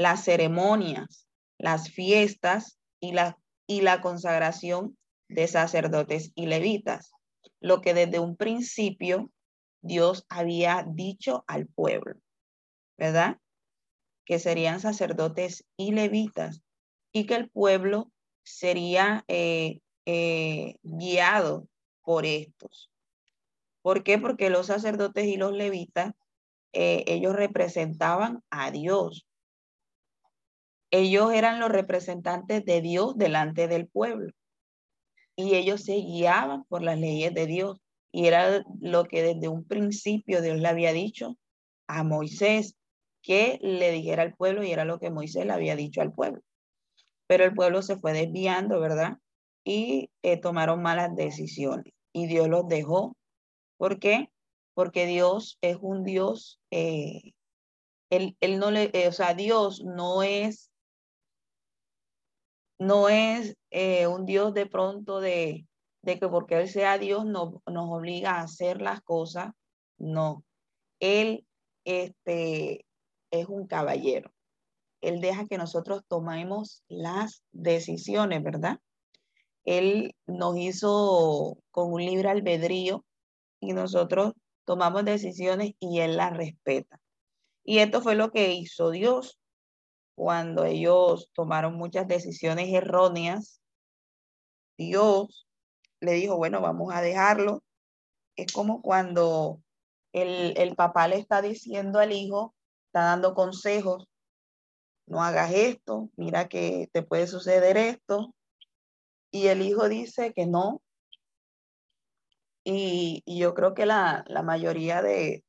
las 0.00 0.24
ceremonias, 0.24 1.28
las 1.58 1.90
fiestas 1.90 2.78
y 3.00 3.12
la, 3.12 3.38
y 3.66 3.82
la 3.82 4.00
consagración 4.00 4.96
de 5.28 5.46
sacerdotes 5.46 6.32
y 6.34 6.46
levitas, 6.46 7.12
lo 7.60 7.82
que 7.82 7.92
desde 7.92 8.18
un 8.18 8.34
principio 8.34 9.30
Dios 9.82 10.24
había 10.30 10.86
dicho 10.88 11.44
al 11.46 11.66
pueblo, 11.66 12.18
¿verdad? 12.96 13.36
Que 14.24 14.38
serían 14.38 14.80
sacerdotes 14.80 15.66
y 15.76 15.92
levitas 15.92 16.62
y 17.12 17.26
que 17.26 17.34
el 17.34 17.50
pueblo 17.50 18.10
sería 18.42 19.26
eh, 19.28 19.80
eh, 20.06 20.76
guiado 20.82 21.68
por 22.02 22.24
estos. 22.24 22.90
¿Por 23.82 24.02
qué? 24.02 24.16
Porque 24.16 24.48
los 24.48 24.68
sacerdotes 24.68 25.26
y 25.26 25.36
los 25.36 25.52
levitas, 25.52 26.14
eh, 26.72 27.04
ellos 27.06 27.36
representaban 27.36 28.42
a 28.48 28.70
Dios. 28.70 29.26
Ellos 30.90 31.32
eran 31.32 31.60
los 31.60 31.70
representantes 31.70 32.64
de 32.64 32.80
Dios 32.80 33.16
delante 33.16 33.68
del 33.68 33.86
pueblo 33.86 34.32
y 35.36 35.54
ellos 35.54 35.82
se 35.82 35.94
guiaban 35.94 36.64
por 36.64 36.82
las 36.82 36.98
leyes 36.98 37.32
de 37.34 37.46
Dios 37.46 37.78
y 38.12 38.26
era 38.26 38.64
lo 38.80 39.04
que 39.04 39.22
desde 39.22 39.48
un 39.48 39.64
principio 39.64 40.42
Dios 40.42 40.58
le 40.58 40.68
había 40.68 40.92
dicho 40.92 41.36
a 41.86 42.02
Moisés 42.02 42.76
que 43.22 43.58
le 43.62 43.92
dijera 43.92 44.22
al 44.22 44.34
pueblo 44.34 44.64
y 44.64 44.72
era 44.72 44.84
lo 44.84 44.98
que 44.98 45.10
Moisés 45.10 45.46
le 45.46 45.52
había 45.52 45.76
dicho 45.76 46.00
al 46.00 46.12
pueblo. 46.12 46.40
Pero 47.26 47.44
el 47.44 47.54
pueblo 47.54 47.82
se 47.82 47.96
fue 47.96 48.12
desviando, 48.12 48.80
¿verdad? 48.80 49.18
Y 49.64 50.10
eh, 50.22 50.38
tomaron 50.38 50.82
malas 50.82 51.14
decisiones 51.14 51.92
y 52.12 52.26
Dios 52.26 52.48
los 52.48 52.66
dejó. 52.66 53.16
¿Por 53.76 53.98
qué? 53.98 54.30
Porque 54.74 55.06
Dios 55.06 55.58
es 55.60 55.76
un 55.80 56.02
Dios, 56.04 56.60
eh, 56.70 57.32
él, 58.10 58.58
no 58.58 58.70
le, 58.70 58.90
eh, 58.92 59.08
o 59.08 59.12
sea, 59.12 59.34
Dios 59.34 59.82
no 59.84 60.22
es, 60.22 60.69
no 62.80 63.08
es 63.08 63.56
un 64.08 64.26
Dios 64.26 64.52
de 64.54 64.66
pronto 64.66 65.20
de, 65.20 65.66
de 66.02 66.18
que 66.18 66.28
porque 66.28 66.58
Él 66.58 66.68
sea 66.68 66.98
Dios 66.98 67.24
no, 67.26 67.62
nos 67.66 67.90
obliga 67.90 68.32
a 68.32 68.42
hacer 68.42 68.80
las 68.80 69.02
cosas. 69.02 69.52
No, 69.98 70.42
Él 70.98 71.46
este, 71.84 72.86
es 73.30 73.46
un 73.48 73.66
caballero. 73.66 74.32
Él 75.02 75.20
deja 75.20 75.46
que 75.46 75.58
nosotros 75.58 76.02
tomemos 76.08 76.82
las 76.88 77.42
decisiones, 77.52 78.42
¿verdad? 78.42 78.80
Él 79.64 80.14
nos 80.26 80.56
hizo 80.56 81.58
con 81.70 81.92
un 81.92 82.04
libre 82.04 82.28
albedrío 82.30 83.04
y 83.60 83.72
nosotros 83.72 84.32
tomamos 84.64 85.04
decisiones 85.04 85.72
y 85.80 86.00
Él 86.00 86.16
las 86.16 86.36
respeta. 86.36 86.98
Y 87.62 87.78
esto 87.78 88.00
fue 88.00 88.14
lo 88.14 88.30
que 88.30 88.54
hizo 88.54 88.90
Dios 88.90 89.38
cuando 90.20 90.66
ellos 90.66 91.30
tomaron 91.32 91.76
muchas 91.76 92.06
decisiones 92.06 92.68
erróneas. 92.74 93.62
Dios 94.76 95.48
le 95.98 96.12
dijo, 96.12 96.36
bueno, 96.36 96.60
vamos 96.60 96.92
a 96.92 97.00
dejarlo. 97.00 97.64
Es 98.36 98.52
como 98.52 98.82
cuando 98.82 99.62
el, 100.12 100.52
el 100.58 100.76
papá 100.76 101.08
le 101.08 101.16
está 101.16 101.40
diciendo 101.40 102.00
al 102.00 102.12
hijo, 102.12 102.54
está 102.88 103.04
dando 103.06 103.32
consejos, 103.32 104.08
no 105.06 105.24
hagas 105.24 105.54
esto, 105.54 106.10
mira 106.16 106.48
que 106.48 106.90
te 106.92 107.02
puede 107.02 107.26
suceder 107.26 107.78
esto. 107.78 108.34
Y 109.30 109.46
el 109.46 109.62
hijo 109.62 109.88
dice 109.88 110.34
que 110.34 110.44
no. 110.44 110.82
Y, 112.62 113.22
yo 113.24 113.54
creo 113.54 113.72
que 113.72 113.86
la, 113.86 114.22
la 114.26 114.42
mayoría 114.42 115.00
de, 115.00 115.46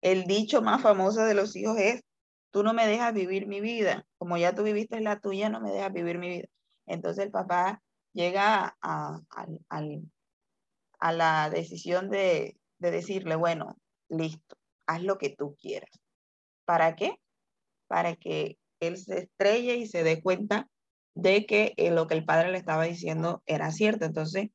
el 0.00 0.24
dicho 0.24 0.62
más 0.62 0.82
famoso 0.82 1.22
de 1.22 1.34
los 1.34 1.54
hijos 1.54 1.78
es, 1.78 2.02
tú 2.50 2.62
no 2.62 2.72
me 2.74 2.86
dejas 2.86 3.14
vivir 3.14 3.46
mi 3.46 3.60
vida, 3.60 4.06
como 4.18 4.36
ya 4.36 4.54
tú 4.54 4.62
viviste 4.62 5.00
la 5.00 5.20
tuya, 5.20 5.48
no 5.48 5.60
me 5.60 5.70
dejas 5.70 5.92
vivir 5.92 6.18
mi 6.18 6.28
vida. 6.28 6.48
Entonces 6.86 7.26
el 7.26 7.30
papá 7.30 7.82
llega 8.12 8.76
a, 8.80 9.20
la 11.12 11.50
decisión 11.50 12.10
de, 12.10 12.58
de 12.78 12.90
decirle, 12.90 13.36
bueno, 13.36 13.76
listo, 14.08 14.56
haz 14.86 15.02
lo 15.02 15.18
que 15.18 15.30
tú 15.30 15.56
quieras. 15.60 15.90
¿Para 16.64 16.96
qué? 16.96 17.16
Para 17.86 18.16
que 18.16 18.58
él 18.80 18.96
se 18.96 19.20
estrelle 19.20 19.76
y 19.76 19.86
se 19.86 20.02
dé 20.02 20.22
cuenta 20.22 20.68
de 21.14 21.46
que 21.46 21.74
eh, 21.76 21.90
lo 21.90 22.06
que 22.06 22.14
el 22.14 22.24
padre 22.24 22.52
le 22.52 22.58
estaba 22.58 22.84
diciendo 22.84 23.42
era 23.46 23.72
cierto. 23.72 24.04
Entonces, 24.04 24.50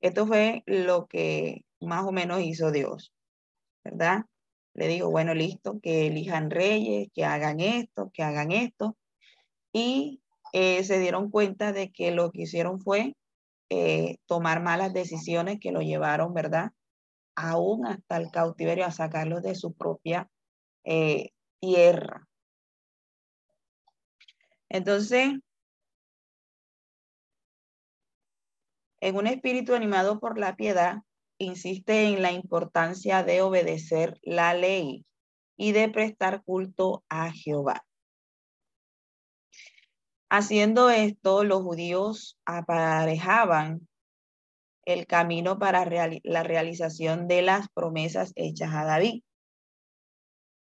esto 0.00 0.26
fue 0.26 0.62
lo 0.66 1.06
que 1.06 1.64
más 1.80 2.04
o 2.04 2.12
menos 2.12 2.40
hizo 2.42 2.70
Dios, 2.70 3.12
¿verdad? 3.84 4.24
Le 4.74 4.88
digo, 4.88 5.10
bueno, 5.10 5.34
listo, 5.34 5.80
que 5.82 6.06
elijan 6.06 6.50
reyes, 6.50 7.08
que 7.14 7.24
hagan 7.24 7.60
esto, 7.60 8.10
que 8.12 8.22
hagan 8.22 8.52
esto. 8.52 8.96
Y 9.72 10.22
eh, 10.52 10.84
se 10.84 10.98
dieron 10.98 11.30
cuenta 11.30 11.72
de 11.72 11.92
que 11.92 12.10
lo 12.12 12.30
que 12.30 12.42
hicieron 12.42 12.80
fue 12.80 13.14
eh, 13.70 14.16
tomar 14.26 14.62
malas 14.62 14.92
decisiones 14.92 15.58
que 15.60 15.72
lo 15.72 15.80
llevaron, 15.80 16.34
¿verdad? 16.34 16.72
Aún 17.36 17.86
hasta 17.86 18.18
el 18.18 18.30
cautiverio, 18.30 18.84
a 18.86 18.90
sacarlos 18.90 19.42
de 19.42 19.54
su 19.54 19.74
propia 19.74 20.28
eh, 20.84 21.30
tierra. 21.60 22.28
Entonces, 24.68 25.34
en 29.00 29.16
un 29.16 29.26
espíritu 29.26 29.74
animado 29.74 30.20
por 30.20 30.38
la 30.38 30.56
piedad, 30.56 31.02
insiste 31.44 32.04
en 32.04 32.22
la 32.22 32.32
importancia 32.32 33.22
de 33.22 33.42
obedecer 33.42 34.18
la 34.22 34.54
ley 34.54 35.04
y 35.56 35.72
de 35.72 35.88
prestar 35.88 36.42
culto 36.44 37.04
a 37.08 37.30
Jehová. 37.32 37.84
Haciendo 40.30 40.88
esto, 40.88 41.44
los 41.44 41.62
judíos 41.62 42.38
aparejaban 42.46 43.86
el 44.84 45.06
camino 45.06 45.58
para 45.58 45.84
la 46.22 46.42
realización 46.42 47.28
de 47.28 47.42
las 47.42 47.68
promesas 47.68 48.32
hechas 48.34 48.72
a 48.74 48.84
David. 48.84 49.22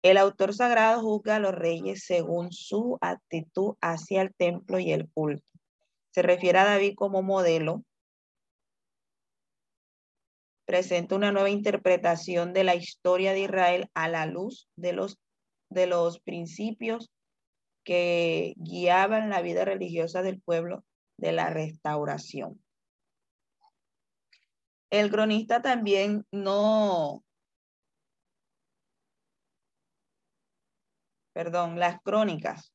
El 0.04 0.18
autor 0.18 0.54
sagrado 0.54 1.02
juzga 1.02 1.38
a 1.38 1.40
los 1.40 1.56
reyes 1.56 2.04
según 2.06 2.52
su 2.52 2.98
actitud 3.00 3.76
hacia 3.80 4.22
el 4.22 4.36
templo 4.36 4.80
y 4.80 4.92
el 4.92 5.10
culto. 5.10 5.50
Se 6.12 6.22
refiere 6.22 6.60
a 6.60 6.66
David 6.66 6.96
como 6.96 7.24
modelo. 7.24 7.84
Presenta 10.66 11.16
una 11.16 11.32
nueva 11.32 11.50
interpretación 11.50 12.54
de 12.54 12.64
la 12.64 12.76
historia 12.76 13.34
de 13.34 13.42
Israel 13.42 13.90
a 13.94 14.08
la 14.08 14.26
luz 14.26 14.70
de 14.76 14.94
los, 14.94 15.20
de 15.70 15.88
los 15.88 16.20
principios 16.20 17.12
que 17.84 18.54
guiaban 18.58 19.30
la 19.30 19.42
vida 19.42 19.66
religiosa 19.66 20.22
del 20.22 20.42
pueblo 20.42 20.84
de 21.18 21.34
la 21.34 21.50
restauración. 21.50 22.64
El 24.90 25.10
cronista 25.10 25.62
también 25.62 26.26
no, 26.32 27.24
perdón, 31.34 31.80
las 31.80 32.00
crónicas 32.02 32.74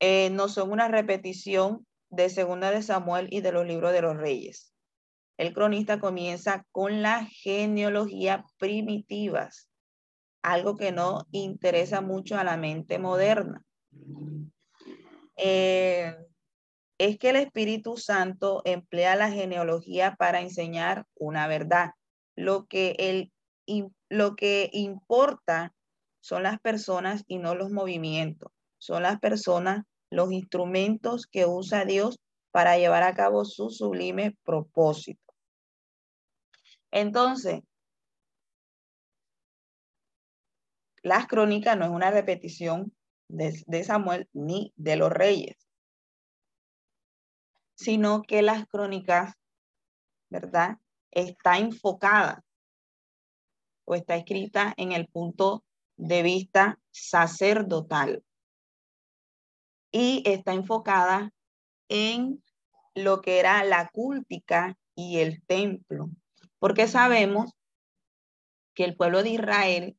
eh, 0.00 0.30
no 0.30 0.48
son 0.48 0.72
una 0.72 0.88
repetición 0.88 1.86
de 2.10 2.30
Segunda 2.30 2.70
de 2.70 2.82
Samuel 2.82 3.28
y 3.30 3.42
de 3.42 3.52
los 3.52 3.66
libros 3.66 3.92
de 3.92 4.02
los 4.02 4.16
reyes. 4.16 4.73
El 5.36 5.52
cronista 5.52 5.98
comienza 5.98 6.64
con 6.70 7.02
la 7.02 7.24
genealogía 7.26 8.44
primitivas 8.58 9.68
algo 10.44 10.76
que 10.76 10.92
no 10.92 11.26
interesa 11.32 12.02
mucho 12.02 12.36
a 12.36 12.44
la 12.44 12.58
mente 12.58 12.98
moderna. 12.98 13.64
Eh, 15.36 16.14
es 16.98 17.18
que 17.18 17.30
el 17.30 17.36
Espíritu 17.36 17.96
Santo 17.96 18.60
emplea 18.66 19.16
la 19.16 19.30
genealogía 19.30 20.16
para 20.16 20.42
enseñar 20.42 21.06
una 21.14 21.48
verdad. 21.48 21.92
Lo 22.36 22.66
que, 22.66 22.94
el, 22.98 23.32
lo 24.10 24.36
que 24.36 24.68
importa 24.74 25.74
son 26.20 26.42
las 26.42 26.60
personas 26.60 27.24
y 27.26 27.38
no 27.38 27.54
los 27.54 27.70
movimientos. 27.70 28.52
Son 28.78 29.02
las 29.02 29.18
personas, 29.20 29.84
los 30.10 30.30
instrumentos 30.30 31.26
que 31.26 31.46
usa 31.46 31.86
Dios 31.86 32.18
para 32.50 32.76
llevar 32.76 33.02
a 33.02 33.14
cabo 33.14 33.46
su 33.46 33.70
sublime 33.70 34.36
propósito. 34.44 35.23
Entonces, 36.94 37.62
Las 41.04 41.26
crónicas 41.26 41.76
no 41.76 41.84
es 41.84 41.90
una 41.90 42.10
repetición 42.10 42.96
de, 43.28 43.84
Samuel 43.84 44.26
ni 44.32 44.72
de 44.76 44.96
los 44.96 45.12
reyes, 45.12 45.54
sino 47.74 48.22
que 48.22 48.40
las 48.40 48.66
crónicas, 48.66 49.34
¿verdad? 50.30 50.78
Está 51.10 51.58
enfocada 51.58 52.42
o 53.84 53.94
está 53.94 54.16
escrita 54.16 54.72
en 54.78 54.92
el 54.92 55.06
punto 55.06 55.62
de 55.98 56.22
vista 56.22 56.80
sacerdotal 56.90 58.24
y 59.92 60.22
está 60.24 60.54
enfocada 60.54 61.34
en 61.90 62.42
lo 62.94 63.20
que 63.20 63.40
era 63.40 63.62
la 63.64 63.90
cúltica 63.90 64.78
y 64.94 65.18
el 65.18 65.44
templo, 65.44 66.08
porque 66.64 66.88
sabemos 66.88 67.52
que 68.74 68.84
el 68.84 68.96
pueblo 68.96 69.22
de 69.22 69.28
Israel 69.28 69.98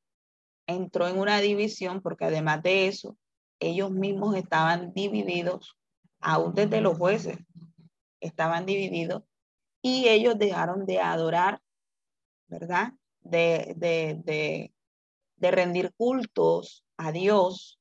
entró 0.66 1.08
en 1.08 1.20
una 1.20 1.40
división 1.40 2.02
porque 2.02 2.26
además 2.26 2.64
de 2.64 2.88
eso, 2.88 3.20
ellos 3.60 3.92
mismos 3.92 4.36
estaban 4.36 4.92
divididos, 4.92 5.78
aún 6.20 6.56
desde 6.56 6.82
los 6.82 6.98
jueces, 6.98 7.38
estaban 8.20 8.66
divididos 8.66 9.22
y 9.84 10.10
ellos 10.10 10.40
dejaron 10.40 10.88
de 10.88 11.02
adorar, 11.02 11.62
¿verdad? 12.48 12.94
De, 13.22 13.76
de, 13.78 14.20
de, 14.24 14.74
de 15.36 15.52
rendir 15.52 15.94
cultos 15.94 16.84
a 16.98 17.12
Dios 17.12 17.80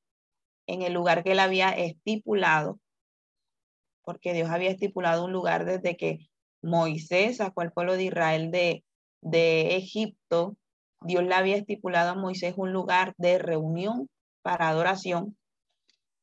en 0.67 0.83
el 0.83 0.93
lugar 0.93 1.23
que 1.23 1.31
él 1.31 1.39
había 1.39 1.71
estipulado, 1.71 2.79
porque 4.03 4.33
Dios 4.33 4.51
había 4.51 4.69
estipulado 4.69 5.25
un 5.25 5.31
lugar 5.31 5.65
desde 5.65 5.97
que 5.97 6.29
Moisés 6.65 7.37
sacó 7.37 7.61
al 7.61 7.71
pueblo 7.71 7.95
de 7.95 8.05
Israel 8.05 8.51
de, 8.51 8.83
Egipto 9.75 10.57
Dios 11.01 11.23
le 11.23 11.35
había 11.35 11.57
estipulado 11.57 12.11
a 12.11 12.15
Moisés 12.15 12.55
un 12.57 12.73
lugar 12.73 13.13
de 13.17 13.37
reunión 13.37 14.09
para 14.41 14.69
adoración. 14.69 15.37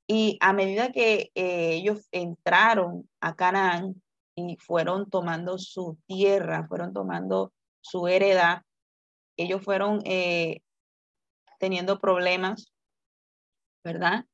Y 0.08 0.38
a 0.40 0.52
medida 0.52 0.90
que 0.90 1.30
eh, 1.34 1.74
ellos 1.74 2.08
entraron 2.10 3.08
a 3.20 3.34
Canaán 3.36 4.02
y 4.34 4.56
fueron 4.56 5.08
tomando 5.08 5.58
su 5.58 5.98
tierra, 6.06 6.66
fueron 6.66 6.92
tomando 6.92 7.52
su 7.80 8.08
heredad, 8.08 8.62
ellos 9.36 9.62
fueron 9.62 10.00
eh, 10.04 10.60
teniendo 11.60 12.00
problemas, 12.00 12.72
¿verdad? 13.84 14.26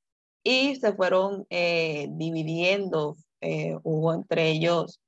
Y 0.43 0.77
se 0.77 0.95
fueron 0.95 1.47
eh, 1.51 2.09
dividiendo, 2.11 3.17
hubo 3.83 4.15
entre 4.15 4.49
ellos 4.51 5.01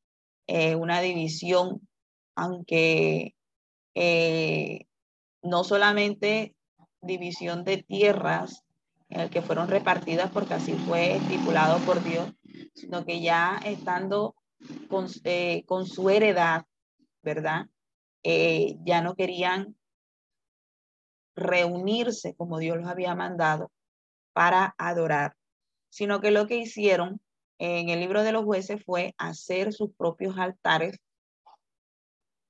una 0.77 1.01
división, 1.01 1.89
aunque 2.35 3.35
no 5.43 5.65
solamente 5.65 6.55
división 7.01 7.65
de 7.65 7.83
tierras 7.83 8.65
en 9.09 9.21
el 9.21 9.31
que 9.31 9.43
fueron 9.43 9.69
repartidas 9.69 10.31
porque 10.31 10.55
así 10.55 10.73
fue 10.73 11.17
estipulado 11.17 11.79
por 11.85 12.03
Dios, 12.03 12.33
sino 12.75 13.05
que 13.05 13.21
ya 13.21 13.61
estando 13.65 14.37
con, 14.89 15.07
eh, 15.25 15.65
con 15.67 15.87
su 15.87 16.11
heredad, 16.11 16.65
¿verdad? 17.23 17.67
Eh, 18.23 18.77
ya 18.85 19.03
no 19.03 19.15
querían 19.15 19.77
reunirse 21.35 22.35
como 22.37 22.59
Dios 22.59 22.77
los 22.77 22.87
había 22.87 23.15
mandado 23.15 23.73
para 24.33 24.75
adorar, 24.79 25.35
sino 25.89 26.21
que 26.21 26.31
lo 26.31 26.47
que 26.47 26.57
hicieron 26.57 27.21
en 27.61 27.91
el 27.91 28.01
libro 28.01 28.23
de 28.23 28.33
los 28.33 28.45
jueces 28.45 28.83
fue 28.85 29.15
hacer 29.19 29.75
sus 29.75 29.95
propios 29.95 30.39
altares 30.39 30.99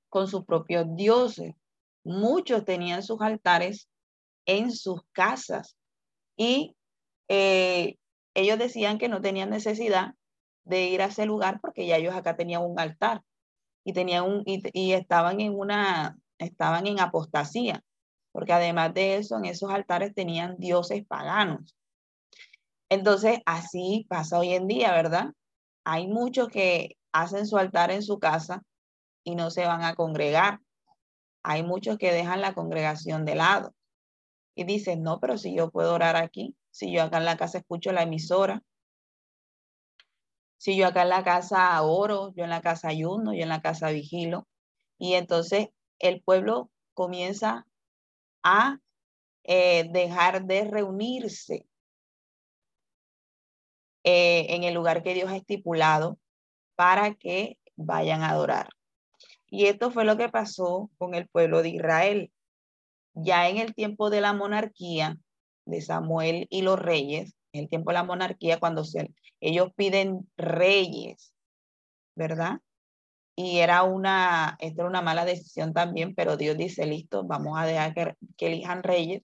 con 0.08 0.28
sus 0.28 0.44
propios 0.44 0.86
dioses. 0.94 1.54
Muchos 2.04 2.64
tenían 2.64 3.02
sus 3.02 3.20
altares 3.20 3.88
en 4.46 4.70
sus 4.70 5.02
casas 5.10 5.76
y 6.36 6.76
eh, 7.28 7.96
ellos 8.34 8.58
decían 8.58 8.98
que 8.98 9.08
no 9.08 9.20
tenían 9.20 9.50
necesidad 9.50 10.14
de 10.64 10.86
ir 10.86 11.02
a 11.02 11.06
ese 11.06 11.26
lugar 11.26 11.60
porque 11.60 11.86
ya 11.86 11.96
ellos 11.96 12.14
acá 12.14 12.36
tenían 12.36 12.62
un 12.62 12.78
altar 12.78 13.22
y 13.84 13.92
tenían 13.92 14.24
un 14.24 14.44
y, 14.46 14.92
estaban 14.92 15.40
en 15.40 15.58
una 15.58 16.16
estaban 16.38 16.86
en 16.86 17.00
apostasía 17.00 17.82
porque 18.30 18.52
además 18.52 18.94
de 18.94 19.16
eso 19.16 19.36
en 19.38 19.46
esos 19.46 19.70
altares 19.70 20.14
tenían 20.14 20.56
dioses 20.58 21.04
paganos 21.04 21.76
entonces 22.90 23.38
así 23.46 24.06
pasa 24.10 24.38
hoy 24.38 24.52
en 24.52 24.66
día 24.66 24.92
verdad 24.92 25.30
hay 25.84 26.08
muchos 26.08 26.48
que 26.48 26.98
hacen 27.12 27.46
su 27.46 27.56
altar 27.56 27.90
en 27.90 28.02
su 28.02 28.18
casa 28.18 28.62
y 29.24 29.34
no 29.34 29.50
se 29.50 29.64
van 29.64 29.82
a 29.82 29.94
congregar 29.94 30.60
hay 31.42 31.62
muchos 31.62 31.98
que 31.98 32.12
dejan 32.12 32.40
la 32.40 32.54
congregación 32.54 33.24
de 33.24 33.34
lado 33.34 33.74
y 34.54 34.64
dicen, 34.64 35.02
no, 35.02 35.20
pero 35.20 35.38
si 35.38 35.54
yo 35.54 35.70
puedo 35.70 35.94
orar 35.94 36.16
aquí, 36.16 36.56
si 36.70 36.92
yo 36.92 37.02
acá 37.02 37.18
en 37.18 37.24
la 37.24 37.36
casa 37.36 37.58
escucho 37.58 37.92
la 37.92 38.02
emisora, 38.02 38.62
si 40.58 40.76
yo 40.76 40.86
acá 40.86 41.02
en 41.02 41.08
la 41.08 41.24
casa 41.24 41.80
oro, 41.82 42.32
yo 42.34 42.44
en 42.44 42.50
la 42.50 42.60
casa 42.60 42.88
ayuno, 42.88 43.32
yo 43.32 43.42
en 43.42 43.48
la 43.48 43.62
casa 43.62 43.90
vigilo. 43.90 44.46
Y 44.98 45.14
entonces 45.14 45.68
el 45.98 46.22
pueblo 46.22 46.70
comienza 46.92 47.66
a 48.42 48.78
eh, 49.44 49.88
dejar 49.90 50.44
de 50.44 50.64
reunirse 50.64 51.66
eh, 54.10 54.54
en 54.54 54.64
el 54.64 54.74
lugar 54.74 55.02
que 55.04 55.14
Dios 55.14 55.30
ha 55.30 55.36
estipulado 55.36 56.18
para 56.74 57.14
que 57.14 57.58
vayan 57.76 58.22
a 58.22 58.30
adorar. 58.30 58.68
Y 59.46 59.66
esto 59.66 59.90
fue 59.90 60.04
lo 60.04 60.16
que 60.16 60.28
pasó 60.28 60.90
con 60.98 61.14
el 61.14 61.28
pueblo 61.28 61.62
de 61.62 61.70
Israel. 61.70 62.32
Ya 63.14 63.48
en 63.48 63.58
el 63.58 63.74
tiempo 63.74 64.10
de 64.10 64.20
la 64.20 64.32
monarquía 64.32 65.18
de 65.64 65.80
Samuel 65.80 66.46
y 66.50 66.62
los 66.62 66.78
reyes, 66.78 67.34
en 67.52 67.62
el 67.62 67.68
tiempo 67.68 67.90
de 67.90 67.94
la 67.94 68.04
monarquía, 68.04 68.58
cuando 68.58 68.82
ellos 69.40 69.68
piden 69.76 70.28
reyes, 70.36 71.34
¿verdad? 72.16 72.60
Y 73.36 73.58
era 73.58 73.84
una, 73.84 74.56
esto 74.60 74.82
era 74.82 74.90
una 74.90 75.02
mala 75.02 75.24
decisión 75.24 75.72
también, 75.72 76.14
pero 76.16 76.36
Dios 76.36 76.56
dice, 76.56 76.84
listo, 76.86 77.24
vamos 77.24 77.58
a 77.58 77.64
dejar 77.64 77.94
que, 78.36 78.46
elijan 78.46 78.82
reyes. 78.82 79.22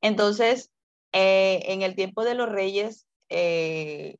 Entonces, 0.00 0.70
eh, 1.12 1.60
en 1.66 1.82
el 1.82 1.94
tiempo 1.94 2.24
de 2.24 2.34
los 2.34 2.48
reyes, 2.48 3.06
eh, 3.34 4.18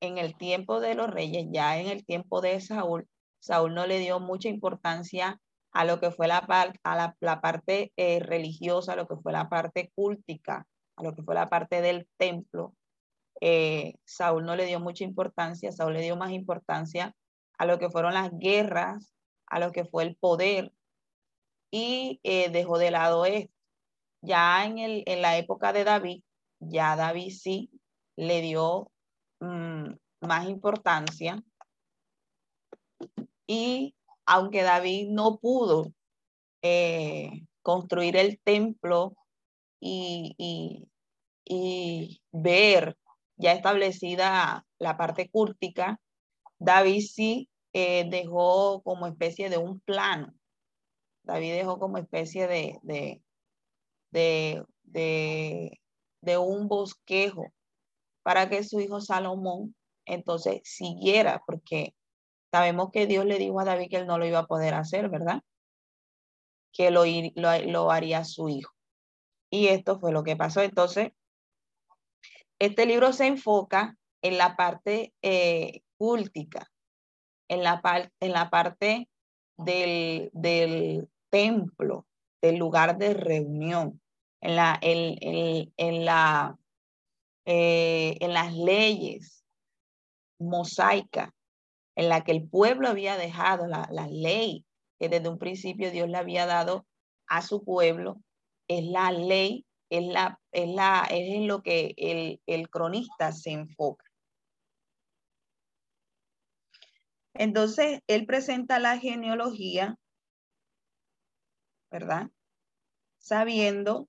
en 0.00 0.18
el 0.18 0.36
tiempo 0.36 0.80
de 0.80 0.94
los 0.94 1.08
reyes, 1.08 1.46
ya 1.50 1.78
en 1.78 1.86
el 1.86 2.04
tiempo 2.04 2.42
de 2.42 2.60
Saúl, 2.60 3.08
Saúl 3.40 3.74
no 3.74 3.86
le 3.86 3.98
dio 3.98 4.20
mucha 4.20 4.50
importancia 4.50 5.40
a 5.72 5.84
lo 5.86 5.98
que 5.98 6.10
fue 6.10 6.28
la, 6.28 6.38
a 6.84 7.14
la, 7.20 7.40
parte 7.40 7.92
eh, 7.96 8.20
religiosa, 8.20 8.92
a 8.92 8.96
lo 8.96 9.08
que 9.08 9.16
fue 9.16 9.32
la 9.32 9.48
parte 9.48 9.90
cúltica, 9.94 10.66
a 10.96 11.02
lo 11.02 11.14
que 11.14 11.22
fue 11.22 11.34
la 11.34 11.48
parte 11.48 11.80
del 11.80 12.06
templo. 12.18 12.74
Eh, 13.40 13.94
Saúl 14.04 14.44
no 14.44 14.56
le 14.56 14.66
dio 14.66 14.78
mucha 14.78 15.04
importancia, 15.04 15.72
Saúl 15.72 15.94
le 15.94 16.02
dio 16.02 16.16
más 16.16 16.32
importancia 16.32 17.14
a 17.56 17.64
lo 17.64 17.78
que 17.78 17.88
fueron 17.88 18.12
las 18.12 18.30
guerras, 18.38 19.14
a 19.46 19.58
lo 19.58 19.72
que 19.72 19.86
fue 19.86 20.04
el 20.04 20.16
poder 20.16 20.72
y 21.70 22.20
dejó 22.22 22.76
de 22.76 22.90
lado 22.90 23.24
esto. 23.24 23.52
Ya 24.20 24.66
en, 24.66 24.78
el, 24.78 25.02
en 25.06 25.22
la 25.22 25.38
época 25.38 25.72
de 25.72 25.84
David, 25.84 26.22
ya 26.58 26.96
David 26.96 27.30
sí 27.30 27.70
le 28.16 28.40
dio 28.40 28.90
mm, 29.40 29.92
más 30.20 30.48
importancia 30.48 31.42
y 33.46 33.94
aunque 34.26 34.62
David 34.62 35.08
no 35.10 35.38
pudo 35.38 35.92
eh, 36.62 37.30
construir 37.62 38.16
el 38.16 38.40
templo 38.40 39.14
y, 39.80 40.88
ver 42.32 42.96
ya 43.36 43.52
establecida 43.52 44.66
la 44.78 44.96
parte 44.96 45.28
cúrtica, 45.30 46.00
David 46.58 47.02
sí 47.02 47.48
eh, 47.72 48.08
dejó 48.10 48.82
como 48.82 49.06
especie 49.06 49.48
de 49.50 49.58
un 49.58 49.80
plano. 49.80 50.34
David 51.22 51.52
dejó 51.54 51.78
como 51.78 51.98
especie 51.98 52.46
de, 52.48 52.78
de, 52.82 53.22
de, 54.82 55.80
de 56.22 56.38
un 56.38 56.68
bosquejo 56.68 57.52
para 58.26 58.48
que 58.48 58.64
su 58.64 58.80
hijo 58.80 59.00
Salomón 59.00 59.76
entonces 60.04 60.62
siguiera, 60.64 61.42
porque 61.46 61.94
Sabemos 62.56 62.90
que 62.90 63.06
Dios 63.06 63.26
le 63.26 63.38
dijo 63.38 63.60
a 63.60 63.64
David 63.64 63.90
que 63.90 63.96
él 63.96 64.06
no 64.06 64.18
lo 64.18 64.26
iba 64.26 64.38
a 64.38 64.46
poder 64.46 64.72
hacer, 64.72 65.10
¿verdad? 65.10 65.42
Que 66.72 66.90
lo, 66.90 67.02
lo, 67.34 67.90
haría 67.90 68.24
su 68.24 68.48
hijo. 68.48 68.72
Y 69.50 69.68
esto 69.68 69.98
fue 69.98 70.10
lo 70.10 70.24
que 70.24 70.36
pasó. 70.36 70.62
Entonces, 70.62 71.12
este 72.58 72.86
libro 72.86 73.12
se 73.12 73.26
enfoca 73.26 73.98
en 74.22 74.38
la 74.38 74.56
parte 74.56 75.12
eh, 75.20 75.82
cúltica, 75.98 76.70
en 77.48 77.62
la, 77.62 77.82
en 78.20 78.32
la 78.32 78.48
parte 78.48 79.10
del, 79.58 80.30
del, 80.32 81.10
templo, 81.28 82.06
del 82.40 82.56
lugar 82.56 82.96
de 82.96 83.12
reunión, 83.12 84.00
en, 84.40 84.56
la, 84.56 84.78
en, 84.80 85.72
en, 85.76 86.04
la, 86.06 86.56
eh, 87.46 88.16
en 88.20 88.32
las 88.32 88.52
leyes 88.54 89.44
mosaicas 90.38 91.30
en 91.94 92.08
la 92.08 92.24
que 92.24 92.32
el 92.32 92.48
pueblo 92.48 92.88
había 92.88 93.16
dejado 93.16 93.66
la, 93.66 93.88
ley 94.10 94.66
que 94.98 95.08
desde 95.08 95.28
un 95.28 95.38
principio 95.38 95.90
Dios 95.90 96.08
le 96.08 96.18
había 96.18 96.46
dado 96.46 96.86
a 97.28 97.42
su 97.42 97.64
pueblo, 97.64 98.20
es 98.68 98.84
la 98.84 99.12
ley, 99.12 99.64
es, 99.90 100.04
la, 100.04 100.40
es, 100.52 100.68
la, 100.68 101.06
es 101.10 101.34
en 101.34 101.46
lo 101.46 101.62
que 101.62 101.94
el, 101.96 102.40
el 102.46 102.68
cronista 102.68 103.32
se 103.32 103.52
enfoca. 103.52 104.04
Entonces, 107.34 108.00
él 108.06 108.26
presenta 108.26 108.78
la 108.78 108.98
genealogía, 108.98 109.96
¿verdad? 111.90 112.30
Sabiendo, 113.18 114.08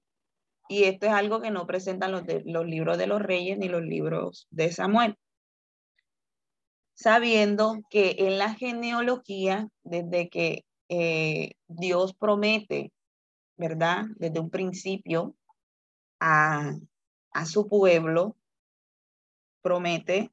y 0.70 0.84
esto 0.84 1.08
es 1.08 1.14
algo 1.14 1.42
que 1.42 1.52
no 1.52 1.66
presentan 1.66 2.12
los, 2.12 2.24
los 2.46 2.66
libros 2.66 2.98
de 2.98 3.08
los 3.08 3.22
reyes 3.22 3.58
ni 3.58 3.70
los 3.70 3.84
libros 3.84 4.48
de 4.52 4.72
Samuel, 4.72 5.18
sabiendo 6.94 7.78
que 7.90 8.16
en 8.20 8.38
la 8.38 8.56
genealogía, 8.56 9.70
desde 9.84 10.30
que 10.30 10.66
eh, 10.90 11.54
Dios 11.68 12.16
promete, 12.16 12.92
¿verdad? 13.56 14.06
Desde 14.16 14.40
un 14.40 14.50
principio 14.50 15.36
a, 16.20 16.74
su 17.46 17.68
pueblo, 17.68 18.36
promete 19.62 20.32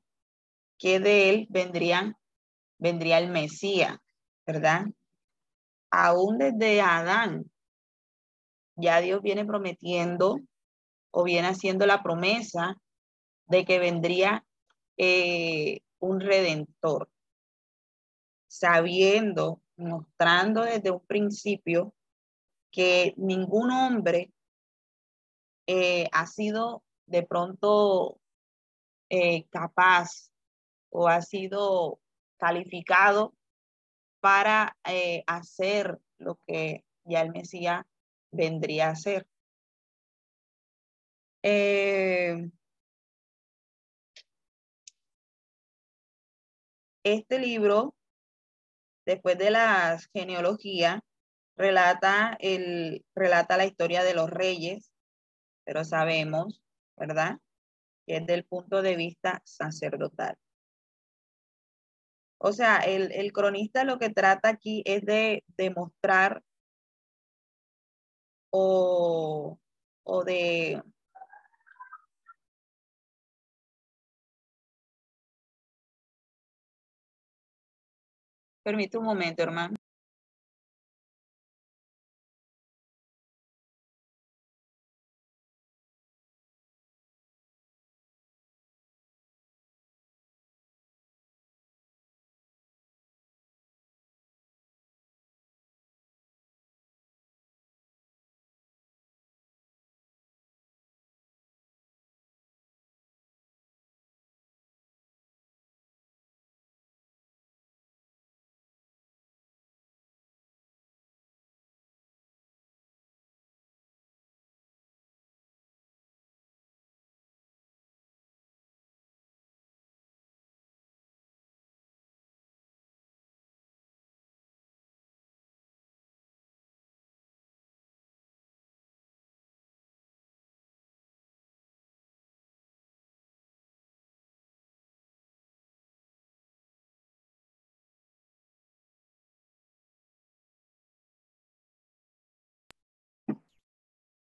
que 0.79 1.01
de 1.01 1.31
él 1.31 1.47
vendría, 1.51 2.17
vendría 2.79 3.19
el 3.19 3.31
Mesías, 3.31 3.99
¿verdad? 4.47 4.87
Aún 5.91 6.39
desde 6.39 6.81
Adán, 6.81 7.51
ya 8.77 9.01
Dios 9.01 9.23
viene 9.23 9.45
prometiendo 9.45 10.41
o 11.11 11.25
viene 11.25 11.49
haciendo 11.49 11.87
la 11.87 12.03
promesa 12.03 12.77
de 13.47 13.65
que 13.65 13.79
vendría 13.79 14.45
eh, 14.97 15.81
un 15.99 16.21
redentor, 16.21 17.09
sabiendo, 18.49 19.61
mostrando 19.77 20.63
desde 20.63 20.91
un 20.91 21.05
principio 21.07 21.95
que 22.71 23.15
ningún 23.17 23.71
hombre 23.71 24.33
eh, 25.67 26.09
ha 26.13 26.27
sido 26.27 26.83
de 27.07 27.23
pronto 27.23 28.19
eh, 29.09 29.47
capaz 29.51 30.33
o 30.91 31.09
ha 31.09 31.23
sido 31.23 32.01
calificado 32.39 33.35
para 34.21 34.77
hacer 35.27 35.99
lo 36.19 36.39
que 36.47 36.85
ya 37.05 37.21
el 37.21 37.31
Mesías 37.31 37.85
vendría 38.35 38.89
a 38.89 38.91
hacer. 38.93 39.27
este 47.05 47.39
libro, 47.39 47.95
después 49.07 49.37
de 49.39 49.51
la 49.51 49.99
genealogía, 50.13 51.05
relata, 51.57 52.37
el, 52.41 53.05
relata 53.15 53.57
la 53.57 53.67
historia 53.67 54.03
de 54.03 54.15
los 54.15 54.31
reyes, 54.31 54.93
pero 55.65 55.85
sabemos, 55.85 56.63
¿verdad? 56.97 57.39
Que 58.07 58.17
es 58.17 58.27
del 58.27 58.45
punto 58.45 58.83
de 58.83 58.97
vista 58.97 59.43
sacerdotal. 59.45 60.37
O 62.39 62.53
sea, 62.53 62.79
el, 62.79 63.13
el 63.13 63.33
cronista 63.33 63.85
lo 63.85 63.99
que 63.99 64.11
trata 64.11 64.49
aquí 64.49 64.83
es 64.85 65.05
de 65.05 65.45
demostrar 65.57 66.43
o, 68.57 69.59
o 70.05 70.25
de 70.25 70.83
Permite 78.63 78.97
un 78.97 79.05
momento, 79.05 79.43
hermano. 79.43 79.77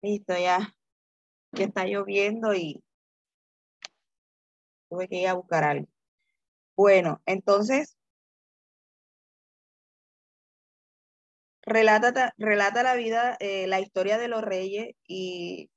Listo, 0.01 0.37
ya 0.37 0.75
que 1.53 1.63
está 1.65 1.85
lloviendo 1.85 2.53
y 2.55 2.83
tuve 4.89 5.07
que 5.07 5.17
ir 5.17 5.27
a 5.27 5.33
buscar 5.33 5.63
algo. 5.63 5.87
Bueno, 6.75 7.21
entonces, 7.25 7.97
relata, 11.63 12.33
relata 12.37 12.83
la 12.83 12.95
vida, 12.95 13.37
eh, 13.39 13.67
la 13.67 13.79
historia 13.79 14.17
de 14.17 14.27
los 14.27 14.41
reyes 14.41 14.95
y 15.07 15.69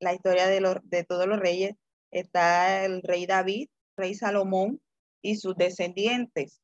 la 0.00 0.14
historia 0.14 0.46
de, 0.46 0.80
de 0.84 1.04
todos 1.04 1.26
los 1.26 1.38
reyes. 1.38 1.74
Está 2.10 2.84
el 2.84 3.02
rey 3.02 3.26
David, 3.26 3.68
rey 3.96 4.14
Salomón 4.14 4.80
y 5.22 5.36
sus 5.36 5.56
descendientes. 5.56 6.60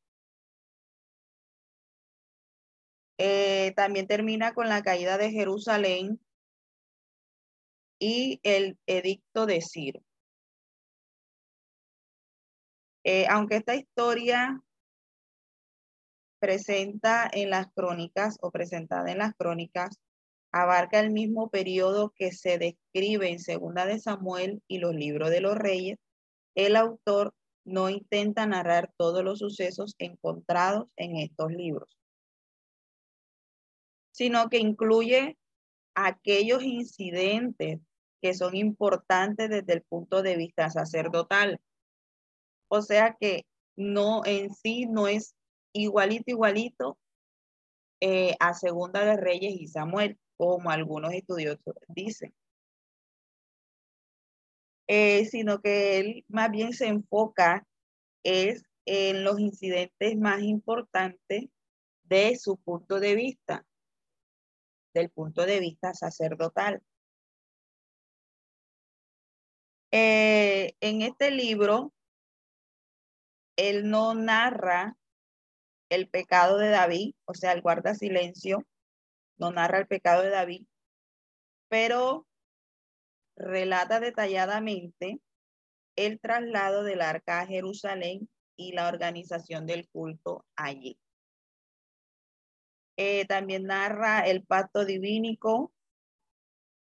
Eh, 3.25 3.71
también 3.77 4.05
termina 4.05 4.53
con 4.53 4.67
la 4.67 4.81
caída 4.81 5.17
de 5.17 5.31
Jerusalén 5.31 6.19
y 7.97 8.41
el 8.43 8.77
edicto 8.85 9.45
de 9.45 9.61
Ciro. 9.61 10.01
Eh, 13.05 13.25
aunque 13.29 13.55
esta 13.55 13.75
historia 13.75 14.61
presenta 16.39 17.29
en 17.31 17.49
las 17.49 17.67
crónicas 17.73 18.37
o 18.41 18.51
presentada 18.51 19.09
en 19.09 19.19
las 19.19 19.33
crónicas, 19.35 20.01
abarca 20.51 20.99
el 20.99 21.11
mismo 21.11 21.49
periodo 21.49 22.13
que 22.17 22.33
se 22.33 22.57
describe 22.57 23.29
en 23.29 23.39
Segunda 23.39 23.85
de 23.85 23.99
Samuel 23.99 24.61
y 24.67 24.79
los 24.79 24.93
libros 24.93 25.29
de 25.29 25.39
los 25.39 25.55
reyes, 25.55 25.97
el 26.55 26.75
autor 26.75 27.33
no 27.63 27.89
intenta 27.89 28.45
narrar 28.45 28.91
todos 28.97 29.23
los 29.23 29.39
sucesos 29.39 29.95
encontrados 29.97 30.89
en 30.97 31.15
estos 31.15 31.53
libros 31.53 32.02
sino 34.13 34.47
que 34.47 34.59
incluye 34.59 35.37
aquellos 35.95 36.63
incidentes 36.63 37.81
que 38.21 38.33
son 38.33 38.55
importantes 38.55 39.49
desde 39.49 39.73
el 39.73 39.81
punto 39.81 40.21
de 40.21 40.37
vista 40.37 40.69
sacerdotal. 40.69 41.59
O 42.69 42.81
sea 42.81 43.17
que 43.19 43.45
no 43.75 44.21
en 44.25 44.53
sí 44.53 44.85
no 44.85 45.07
es 45.07 45.35
igualito, 45.73 46.25
igualito 46.27 46.97
eh, 47.99 48.35
a 48.39 48.53
Segunda 48.53 49.03
de 49.03 49.17
Reyes 49.17 49.55
y 49.59 49.67
Samuel, 49.67 50.17
como 50.37 50.69
algunos 50.69 51.11
estudiosos 51.13 51.75
dicen. 51.87 52.33
Eh, 54.87 55.25
sino 55.25 55.59
que 55.59 55.97
él 55.99 56.25
más 56.27 56.51
bien 56.51 56.73
se 56.73 56.87
enfoca 56.87 57.65
es 58.23 58.63
en 58.85 59.23
los 59.23 59.39
incidentes 59.39 60.17
más 60.17 60.41
importantes 60.43 61.45
de 62.03 62.37
su 62.37 62.57
punto 62.57 62.99
de 62.99 63.15
vista 63.15 63.65
del 64.93 65.09
punto 65.09 65.45
de 65.45 65.59
vista 65.59 65.93
sacerdotal. 65.93 66.81
Eh, 69.91 70.75
en 70.81 71.01
este 71.01 71.31
libro, 71.31 71.93
él 73.55 73.89
no 73.89 74.15
narra 74.15 74.97
el 75.89 76.09
pecado 76.09 76.57
de 76.57 76.69
David, 76.69 77.15
o 77.25 77.33
sea, 77.35 77.51
el 77.51 77.61
guarda 77.61 77.93
silencio, 77.93 78.65
no 79.37 79.51
narra 79.51 79.79
el 79.79 79.87
pecado 79.87 80.23
de 80.23 80.29
David, 80.29 80.65
pero 81.69 82.25
relata 83.35 83.99
detalladamente 83.99 85.19
el 85.95 86.19
traslado 86.19 86.83
del 86.83 87.01
arca 87.01 87.41
a 87.41 87.45
Jerusalén 87.45 88.29
y 88.55 88.73
la 88.73 88.87
organización 88.87 89.65
del 89.65 89.87
culto 89.89 90.45
allí. 90.55 90.97
Eh, 92.97 93.25
también 93.25 93.63
narra 93.63 94.21
el 94.21 94.43
pacto 94.43 94.85
divínico 94.85 95.71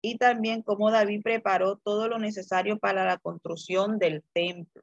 y 0.02 0.18
también 0.18 0.62
cómo 0.62 0.90
David 0.90 1.22
preparó 1.22 1.76
todo 1.76 2.08
lo 2.08 2.18
necesario 2.18 2.78
para 2.78 3.04
la 3.04 3.18
construcción 3.18 3.98
del 3.98 4.24
templo. 4.32 4.82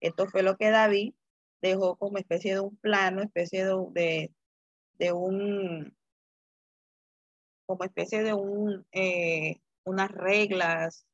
Esto 0.00 0.26
fue 0.26 0.42
lo 0.42 0.56
que 0.56 0.70
David 0.70 1.14
dejó 1.60 1.96
como 1.96 2.18
especie 2.18 2.54
de 2.54 2.60
un 2.60 2.76
plano, 2.76 3.22
especie 3.22 3.64
de, 3.64 4.32
de, 4.98 5.12
un, 5.12 5.96
como 7.66 7.84
especie 7.84 8.22
de 8.22 8.34
un, 8.34 8.86
eh, 8.92 9.60
unas 9.84 10.10
reglas, 10.10 11.06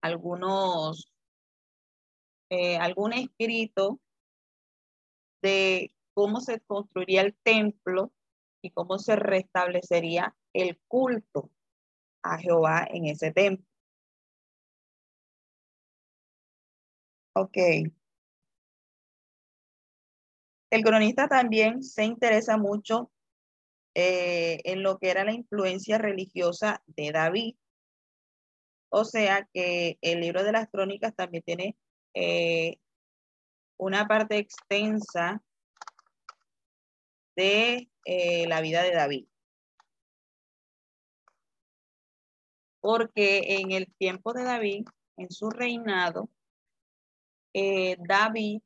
algunos, 0.00 1.12
eh, 2.48 2.76
algún 2.78 3.12
escrito 3.12 4.00
de 5.42 5.92
cómo 6.14 6.40
se 6.40 6.60
construiría 6.60 7.22
el 7.22 7.34
templo 7.42 8.12
y 8.62 8.70
cómo 8.70 8.98
se 8.98 9.16
restablecería 9.16 10.36
el 10.52 10.78
culto 10.88 11.50
a 12.22 12.38
Jehová 12.38 12.86
en 12.90 13.06
ese 13.06 13.32
templo. 13.32 13.66
Ok. 17.34 17.56
El 20.70 20.84
cronista 20.84 21.28
también 21.28 21.82
se 21.82 22.04
interesa 22.04 22.56
mucho 22.56 23.10
eh, 23.94 24.60
en 24.64 24.82
lo 24.82 24.98
que 24.98 25.10
era 25.10 25.24
la 25.24 25.32
influencia 25.32 25.98
religiosa 25.98 26.82
de 26.86 27.10
David. 27.12 27.56
O 28.88 29.04
sea 29.04 29.48
que 29.52 29.98
el 30.00 30.20
libro 30.20 30.44
de 30.44 30.52
las 30.52 30.68
crónicas 30.68 31.14
también 31.14 31.42
tiene 31.44 31.76
eh, 32.14 32.78
una 33.76 34.06
parte 34.06 34.36
extensa 34.36 35.42
de 37.36 37.90
eh, 38.04 38.46
la 38.48 38.60
vida 38.60 38.82
de 38.82 38.92
David. 38.92 39.26
porque 42.80 43.60
en 43.60 43.72
el 43.72 43.92
tiempo 43.98 44.32
de 44.32 44.44
David, 44.44 44.86
en 45.16 45.30
su 45.30 45.50
reinado, 45.50 46.28
eh, 47.54 47.96
David 48.00 48.62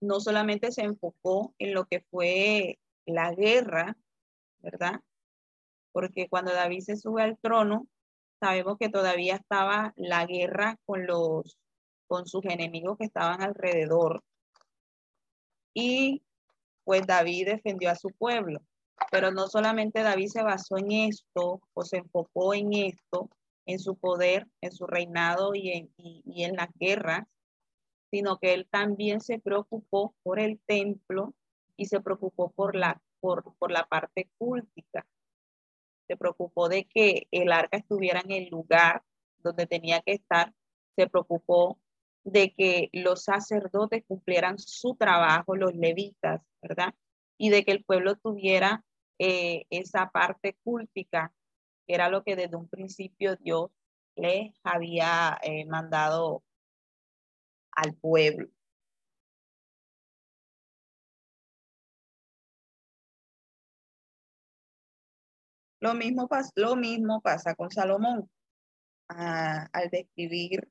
no 0.00 0.20
solamente 0.20 0.72
se 0.72 0.82
enfocó 0.82 1.54
en 1.58 1.74
lo 1.74 1.84
que 1.86 2.00
fue 2.10 2.78
la 3.06 3.32
guerra, 3.32 3.96
¿verdad? 4.60 5.00
Porque 5.92 6.28
cuando 6.28 6.52
David 6.52 6.80
se 6.80 6.96
sube 6.96 7.22
al 7.22 7.38
trono, 7.38 7.86
sabemos 8.40 8.78
que 8.78 8.88
todavía 8.88 9.36
estaba 9.36 9.92
la 9.96 10.26
guerra 10.26 10.78
con 10.84 11.06
los 11.06 11.58
con 12.08 12.26
sus 12.26 12.44
enemigos 12.44 12.98
que 12.98 13.06
estaban 13.06 13.40
alrededor. 13.40 14.22
Y 15.74 16.22
pues 16.84 17.06
David 17.06 17.46
defendió 17.46 17.90
a 17.90 17.96
su 17.96 18.10
pueblo. 18.10 18.60
Pero 19.10 19.30
no 19.30 19.48
solamente 19.48 20.02
David 20.02 20.28
se 20.28 20.42
basó 20.42 20.78
en 20.78 20.92
esto 20.92 21.60
o 21.74 21.84
se 21.84 21.98
enfocó 21.98 22.54
en 22.54 22.72
esto, 22.72 23.30
en 23.66 23.78
su 23.78 23.96
poder, 23.96 24.46
en 24.60 24.72
su 24.72 24.86
reinado 24.86 25.54
y 25.54 25.70
en, 25.70 25.92
y, 25.96 26.46
guerras, 26.74 27.26
sino 28.10 28.38
que 28.38 28.54
él 28.54 28.68
también 28.70 29.20
se 29.20 29.38
preocupó 29.38 30.14
por 30.22 30.38
el 30.38 30.60
templo 30.66 31.34
y 31.76 31.86
se 31.86 32.00
preocupó 32.00 32.50
por 32.50 32.76
la, 32.76 33.00
por, 33.20 33.54
por 33.58 33.70
la 33.70 33.84
parte 33.86 34.30
cúltica. 34.38 35.06
Se 36.06 36.16
preocupó 36.16 36.68
de 36.68 36.84
que 36.84 37.26
el 37.30 37.52
arca 37.52 37.78
estuviera 37.78 38.20
en 38.20 38.32
el 38.32 38.48
lugar 38.50 39.02
donde 39.38 39.66
tenía 39.66 40.00
que 40.00 40.12
estar. 40.12 40.52
Se 40.96 41.08
preocupó 41.08 41.78
de 42.24 42.54
que 42.54 42.88
los 42.92 43.24
sacerdotes 43.24 44.04
cumplieran 44.06 44.58
su 44.58 44.96
trabajo, 44.96 45.56
los 45.56 45.74
levitas, 45.74 46.40
¿verdad? 46.62 46.94
Y 47.38 47.50
de 47.50 47.64
que 47.64 47.72
el 47.72 47.84
pueblo 47.84 48.16
tuviera 48.16 48.84
eh, 49.18 49.66
esa 49.70 50.10
parte 50.10 50.56
cúltica, 50.64 51.32
que 51.86 51.94
era 51.94 52.08
lo 52.08 52.22
que 52.24 52.36
desde 52.36 52.56
un 52.56 52.68
principio 52.68 53.36
Dios 53.36 53.70
les 54.16 54.52
había 54.64 55.38
eh, 55.42 55.64
mandado 55.66 56.42
al 57.72 57.94
pueblo. 57.94 58.48
Lo 65.80 65.94
mismo, 65.94 66.28
lo 66.54 66.76
mismo 66.76 67.20
pasa 67.20 67.54
con 67.56 67.70
Salomón. 67.70 68.30
Ah, 69.08 69.68
al 69.72 69.90
describir 69.90 70.68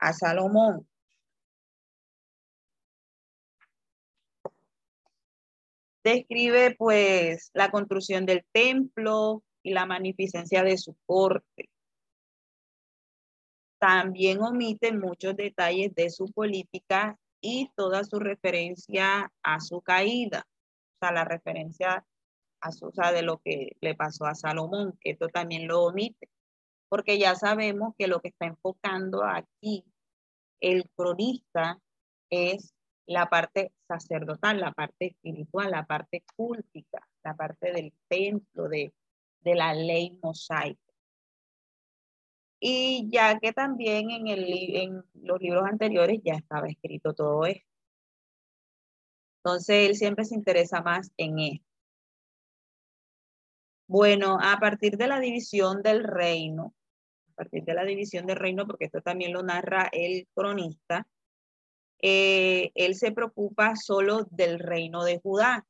a 0.00 0.12
Salomón. 0.12 0.86
Describe 6.02 6.74
pues 6.76 7.50
la 7.52 7.70
construcción 7.70 8.24
del 8.24 8.44
templo 8.52 9.42
y 9.62 9.72
la 9.72 9.84
magnificencia 9.84 10.62
de 10.62 10.78
su 10.78 10.96
corte. 11.06 11.68
También 13.78 14.42
omite 14.42 14.92
muchos 14.92 15.36
detalles 15.36 15.94
de 15.94 16.10
su 16.10 16.26
política 16.32 17.18
y 17.40 17.70
toda 17.76 18.04
su 18.04 18.18
referencia 18.18 19.30
a 19.42 19.60
su 19.60 19.82
caída. 19.82 20.46
O 20.46 20.98
sea, 21.00 21.12
la 21.12 21.24
referencia 21.24 22.04
a 22.60 22.72
su, 22.72 22.86
o 22.86 23.12
de 23.12 23.22
lo 23.22 23.38
que 23.38 23.76
le 23.80 23.94
pasó 23.94 24.26
a 24.26 24.34
Salomón, 24.34 24.98
que 25.00 25.10
esto 25.12 25.28
también 25.28 25.66
lo 25.66 25.84
omite, 25.84 26.28
porque 26.88 27.18
ya 27.18 27.34
sabemos 27.34 27.94
que 27.96 28.06
lo 28.06 28.20
que 28.20 28.28
está 28.28 28.46
enfocando 28.46 29.24
aquí 29.24 29.84
el 30.60 30.88
cronista 30.94 31.80
es 32.30 32.74
la 33.06 33.28
parte 33.28 33.72
sacerdotal, 33.88 34.60
la 34.60 34.72
parte 34.72 35.06
espiritual, 35.06 35.70
la 35.72 35.84
parte 35.84 36.22
cúltica, 36.36 37.08
la 37.24 37.34
parte 37.34 37.72
del 37.72 37.92
templo, 38.08 38.68
de, 38.68 38.92
de 39.40 39.54
la 39.54 39.74
ley 39.74 40.18
mosaica. 40.22 40.80
Y 42.60 43.08
ya 43.10 43.38
que 43.40 43.52
también 43.52 44.10
en, 44.10 44.28
el, 44.28 44.76
en 44.76 45.04
los 45.14 45.40
libros 45.40 45.64
anteriores 45.64 46.20
ya 46.22 46.34
estaba 46.34 46.68
escrito 46.68 47.14
todo 47.14 47.46
esto. 47.46 47.66
Entonces 49.42 49.88
él 49.88 49.96
siempre 49.96 50.24
se 50.26 50.34
interesa 50.34 50.82
más 50.82 51.10
en 51.16 51.38
esto. 51.38 51.66
Bueno, 53.88 54.38
a 54.40 54.58
partir 54.60 54.96
de 54.96 55.08
la 55.08 55.18
división 55.18 55.82
del 55.82 56.04
reino, 56.04 56.74
partir 57.40 57.64
de 57.64 57.72
la 57.72 57.84
división 57.84 58.26
del 58.26 58.36
reino, 58.36 58.66
porque 58.66 58.84
esto 58.84 59.00
también 59.00 59.32
lo 59.32 59.42
narra 59.42 59.88
el 59.92 60.28
cronista, 60.34 61.06
eh, 62.02 62.70
él 62.74 62.94
se 62.94 63.12
preocupa 63.12 63.76
solo 63.76 64.26
del 64.30 64.58
reino 64.58 65.04
de 65.04 65.20
Judá 65.20 65.66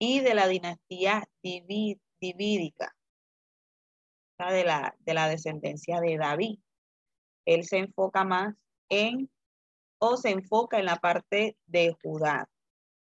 y 0.00 0.20
de 0.20 0.34
la 0.34 0.48
dinastía 0.48 1.28
divídica, 1.40 2.96
de 4.38 4.64
la, 4.64 4.96
de 4.98 5.14
la 5.14 5.28
descendencia 5.28 6.00
de 6.00 6.16
David. 6.16 6.58
Él 7.44 7.64
se 7.64 7.78
enfoca 7.78 8.24
más 8.24 8.56
en, 8.88 9.30
o 9.98 10.16
se 10.16 10.30
enfoca 10.30 10.80
en 10.80 10.86
la 10.86 10.96
parte 10.96 11.56
de 11.66 11.94
Judá. 12.02 12.50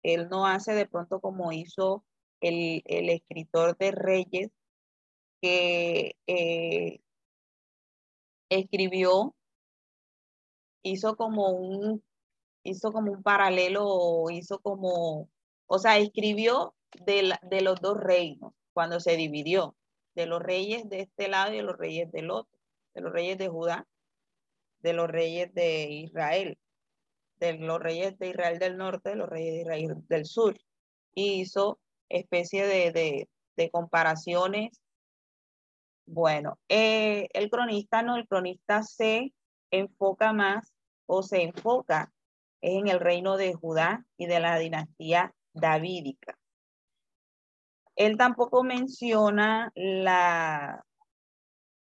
Él 0.04 0.30
no 0.30 0.46
hace 0.46 0.74
de 0.74 0.86
pronto 0.86 1.20
como 1.20 1.52
hizo 1.52 2.06
el, 2.42 2.84
escritor 2.86 3.76
de 3.78 3.92
Reyes, 3.92 4.52
que 5.42 6.16
eh, 6.28 7.00
escribió, 8.50 9.36
hizo 10.84 11.16
como 11.16 11.50
un, 11.50 12.04
hizo 12.64 12.92
como 12.92 13.12
un 13.12 13.24
paralelo, 13.24 14.30
hizo 14.32 14.60
como, 14.60 15.30
o 15.68 15.80
sea, 15.80 15.98
escribió 15.98 16.76
de, 17.06 17.34
de 17.44 17.62
los 17.62 17.82
dos 17.82 17.98
reinos 17.98 18.54
cuando 18.74 19.00
se 19.00 19.16
dividió, 19.18 19.76
de 20.16 20.26
los 20.28 20.42
reyes 20.42 20.88
de 20.90 21.02
este 21.02 21.28
lado 21.28 21.54
y 21.54 21.58
de 21.58 21.64
los 21.64 21.78
reyes 21.78 22.12
del 22.12 22.32
otro, 22.32 22.58
de 22.94 23.02
los 23.02 23.12
reyes 23.12 23.38
de 23.38 23.50
Judá, 23.50 23.88
de 24.80 24.94
los 24.94 25.08
reyes 25.10 25.54
de 25.54 25.90
Israel, 25.92 26.58
de 27.40 27.54
los 27.54 27.80
reyes 27.80 28.18
de 28.20 28.30
Israel 28.30 28.60
del 28.60 28.78
norte, 28.78 29.10
de 29.10 29.16
los 29.16 29.30
reyes 29.30 29.54
de 29.54 29.62
Israel 29.62 29.96
del 30.08 30.26
sur. 30.26 30.56
Y 31.14 31.42
hizo 31.42 31.80
especie 32.10 32.66
de, 32.68 33.28
de 33.58 33.70
comparaciones 33.72 34.80
bueno, 36.06 36.60
eh, 36.70 37.28
el 37.34 37.50
cronista 37.50 38.04
no, 38.04 38.16
el 38.16 38.28
cronista 38.28 38.84
se 38.84 39.34
enfoca 39.72 40.34
más 40.34 40.74
o 41.08 41.24
se 41.24 41.44
enfoca 41.44 42.12
en 42.62 42.88
el 42.88 43.00
reino 43.00 43.38
de 43.38 43.54
Judá 43.54 44.06
y 44.18 44.28
de 44.28 44.40
la 44.40 44.58
dinastía 44.58 45.34
davídica. 45.54 46.38
Él 47.96 48.18
tampoco 48.18 48.64
menciona 48.64 49.72
la, 49.76 50.84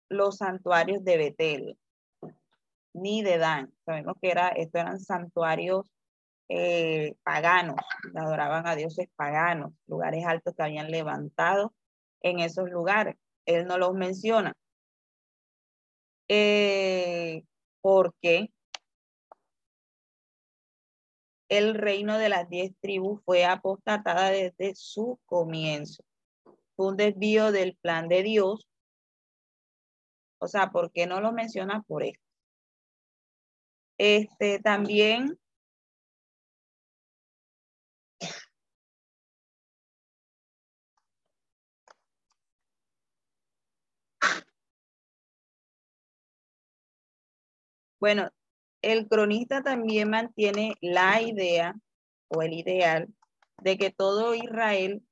los 0.09 0.39
santuarios 0.39 1.05
de 1.05 1.17
Betel 1.17 1.79
ni 2.93 3.23
de 3.23 3.39
Dan. 3.39 3.73
Sabemos 3.87 4.17
que 4.21 4.31
era, 4.31 4.49
estos 4.49 4.81
eran 4.81 5.01
santuarios 5.01 5.87
eh, 6.49 7.15
paganos, 7.23 7.77
adoraban 8.15 8.67
a 8.67 8.77
dioses 8.77 9.09
paganos, 9.17 9.73
lugares 9.87 10.27
altos 10.27 10.55
que 10.55 10.63
habían 10.63 10.91
levantado 10.91 11.73
en 12.21 12.41
esos 12.41 12.71
lugares 12.71 13.17
él 13.47 13.67
no 13.67 13.79
los 13.79 13.95
menciona. 13.95 14.55
Eh, 16.29 17.45
porque 17.81 18.51
el 21.49 21.75
reino 21.75 22.17
de 22.17 22.31
las 22.31 22.49
diez 22.49 22.73
tribus 22.81 23.21
fue 23.25 23.45
apostatada 23.45 24.31
desde 24.31 24.75
su 24.75 25.21
comienzo. 25.27 26.03
Fue 26.77 26.87
un 26.89 26.97
desvío 26.97 27.53
del 27.53 27.77
plan 27.77 28.09
de 28.09 28.23
Dios. 28.23 28.67
O 30.39 30.49
sea, 30.49 30.71
¿por 30.71 30.91
qué 30.93 31.07
no 31.07 31.21
lo 31.21 31.33
menciona 31.33 31.83
por 31.83 32.05
esto? 32.05 32.25
Este 33.99 34.59
también 34.61 35.39
Bueno, 48.03 48.31
el 48.83 49.07
cronista 49.07 49.63
también 49.63 50.11
mantiene 50.11 50.75
la 50.81 51.23
idea 51.23 51.77
o 52.27 52.43
el 52.43 52.53
ideal 52.53 53.15
de 53.63 53.79
que 53.79 53.91
todo 53.91 54.35
Israel 54.35 55.07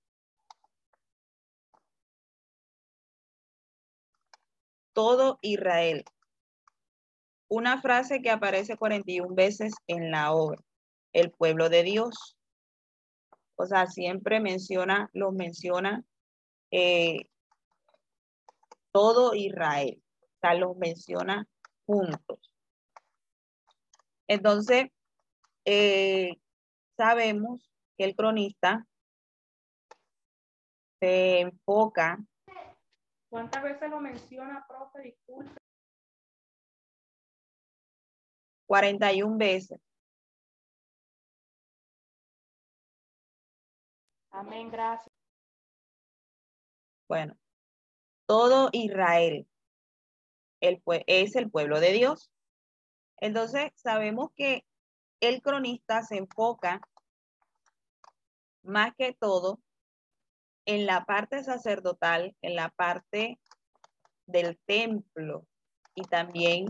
todo 4.92 5.38
Israel. 5.40 6.04
Una 7.46 7.80
frase 7.80 8.22
que 8.22 8.30
aparece 8.30 8.76
41 8.76 9.36
veces 9.36 9.72
en 9.86 10.10
la 10.10 10.32
obra, 10.32 10.60
el 11.12 11.30
pueblo 11.30 11.68
de 11.68 11.84
Dios. 11.84 12.36
O 13.54 13.66
sea, 13.66 13.86
siempre 13.86 14.40
menciona, 14.40 15.08
los 15.12 15.32
menciona 15.32 16.02
eh, 16.72 17.30
todo 18.90 19.36
Israel. 19.36 20.02
O 20.22 20.38
sea, 20.40 20.54
los 20.54 20.76
menciona 20.76 21.46
juntos. 21.86 22.49
Entonces, 24.30 24.92
eh, 25.64 26.36
sabemos 26.96 27.68
que 27.98 28.04
el 28.04 28.14
cronista 28.14 28.86
se 31.00 31.40
enfoca 31.40 32.18
¿Cuántas 33.28 33.62
veces 33.62 33.90
lo 33.90 34.00
menciona, 34.00 34.64
profe? 34.68 35.02
Disculpe. 35.02 35.60
41 38.66 39.36
veces. 39.36 39.80
Amén, 44.30 44.70
gracias. 44.70 45.12
Bueno, 47.08 47.36
todo 48.26 48.68
Israel 48.72 49.48
el, 50.60 50.82
es 51.06 51.34
el 51.34 51.50
pueblo 51.50 51.80
de 51.80 51.92
Dios. 51.92 52.30
Entonces, 53.20 53.70
sabemos 53.76 54.30
que 54.34 54.64
el 55.20 55.42
cronista 55.42 56.02
se 56.02 56.16
enfoca 56.16 56.80
más 58.62 58.94
que 58.96 59.12
todo 59.12 59.60
en 60.64 60.86
la 60.86 61.04
parte 61.04 61.42
sacerdotal, 61.44 62.34
en 62.42 62.54
la 62.54 62.70
parte 62.70 63.38
del 64.26 64.58
templo 64.66 65.46
y 65.94 66.02
también 66.02 66.66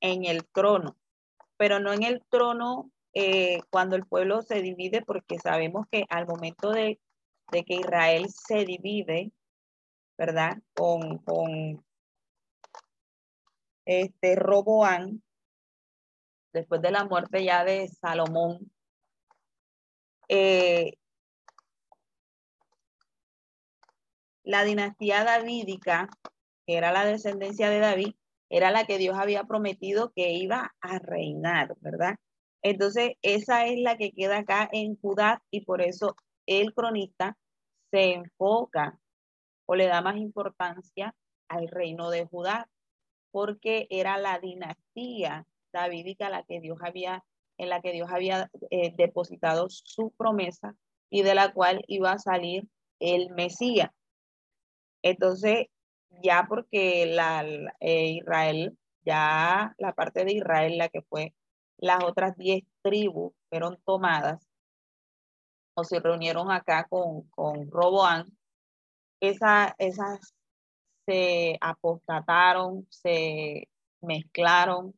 en 0.00 0.24
el 0.24 0.46
trono, 0.46 0.96
pero 1.56 1.80
no 1.80 1.92
en 1.92 2.02
el 2.02 2.22
trono 2.28 2.90
eh, 3.14 3.60
cuando 3.70 3.96
el 3.96 4.06
pueblo 4.06 4.42
se 4.42 4.60
divide, 4.60 5.02
porque 5.02 5.38
sabemos 5.38 5.86
que 5.90 6.04
al 6.10 6.26
momento 6.26 6.70
de, 6.70 7.00
de 7.50 7.64
que 7.64 7.74
Israel 7.74 8.28
se 8.28 8.64
divide, 8.64 9.32
¿verdad? 10.18 10.58
Con, 10.74 11.18
con 11.18 11.84
este 13.86 14.36
Roboán, 14.36 15.23
después 16.54 16.80
de 16.80 16.92
la 16.92 17.04
muerte 17.04 17.44
ya 17.44 17.64
de 17.64 17.88
Salomón, 17.88 18.70
eh, 20.28 20.94
la 24.44 24.64
dinastía 24.64 25.24
davídica, 25.24 26.08
que 26.66 26.76
era 26.76 26.92
la 26.92 27.04
descendencia 27.04 27.68
de 27.68 27.80
David, 27.80 28.14
era 28.48 28.70
la 28.70 28.84
que 28.86 28.98
Dios 28.98 29.16
había 29.18 29.44
prometido 29.44 30.12
que 30.14 30.32
iba 30.32 30.74
a 30.80 30.98
reinar, 30.98 31.74
¿verdad? 31.80 32.16
Entonces, 32.62 33.12
esa 33.22 33.66
es 33.66 33.78
la 33.80 33.96
que 33.96 34.12
queda 34.12 34.38
acá 34.38 34.68
en 34.72 34.96
Judá 34.96 35.42
y 35.50 35.62
por 35.62 35.82
eso 35.82 36.16
el 36.46 36.72
cronista 36.72 37.36
se 37.90 38.14
enfoca 38.14 38.98
o 39.66 39.74
le 39.74 39.86
da 39.86 40.02
más 40.02 40.16
importancia 40.16 41.14
al 41.48 41.68
reino 41.68 42.10
de 42.10 42.26
Judá, 42.26 42.68
porque 43.30 43.86
era 43.90 44.18
la 44.18 44.38
dinastía 44.38 45.46
davídica 45.80 46.30
la 46.30 46.42
que 46.44 46.60
Dios 46.60 46.78
había, 46.82 47.24
en 47.58 47.68
la 47.68 47.80
que 47.80 47.92
Dios 47.92 48.10
había 48.10 48.50
eh, 48.70 48.92
depositado 48.96 49.66
su 49.68 50.12
promesa 50.16 50.74
y 51.10 51.22
de 51.22 51.34
la 51.34 51.52
cual 51.52 51.84
iba 51.86 52.12
a 52.12 52.18
salir 52.18 52.66
el 52.98 53.30
Mesías. 53.30 53.90
Entonces, 55.02 55.66
ya 56.22 56.46
porque 56.48 57.06
la, 57.06 57.44
eh, 57.80 58.08
Israel, 58.08 58.76
ya 59.04 59.74
la 59.78 59.92
parte 59.92 60.24
de 60.24 60.32
Israel, 60.32 60.78
la 60.78 60.88
que 60.88 61.02
fue 61.02 61.34
las 61.76 62.02
otras 62.04 62.36
diez 62.36 62.62
tribus 62.82 63.34
fueron 63.50 63.78
tomadas 63.84 64.48
o 65.74 65.84
se 65.84 66.00
reunieron 66.00 66.50
acá 66.50 66.86
con, 66.88 67.22
con 67.30 67.70
Roboán, 67.70 68.26
esa, 69.20 69.74
esas 69.78 70.34
se 71.06 71.58
apostataron, 71.60 72.86
se 72.90 73.68
mezclaron 74.00 74.94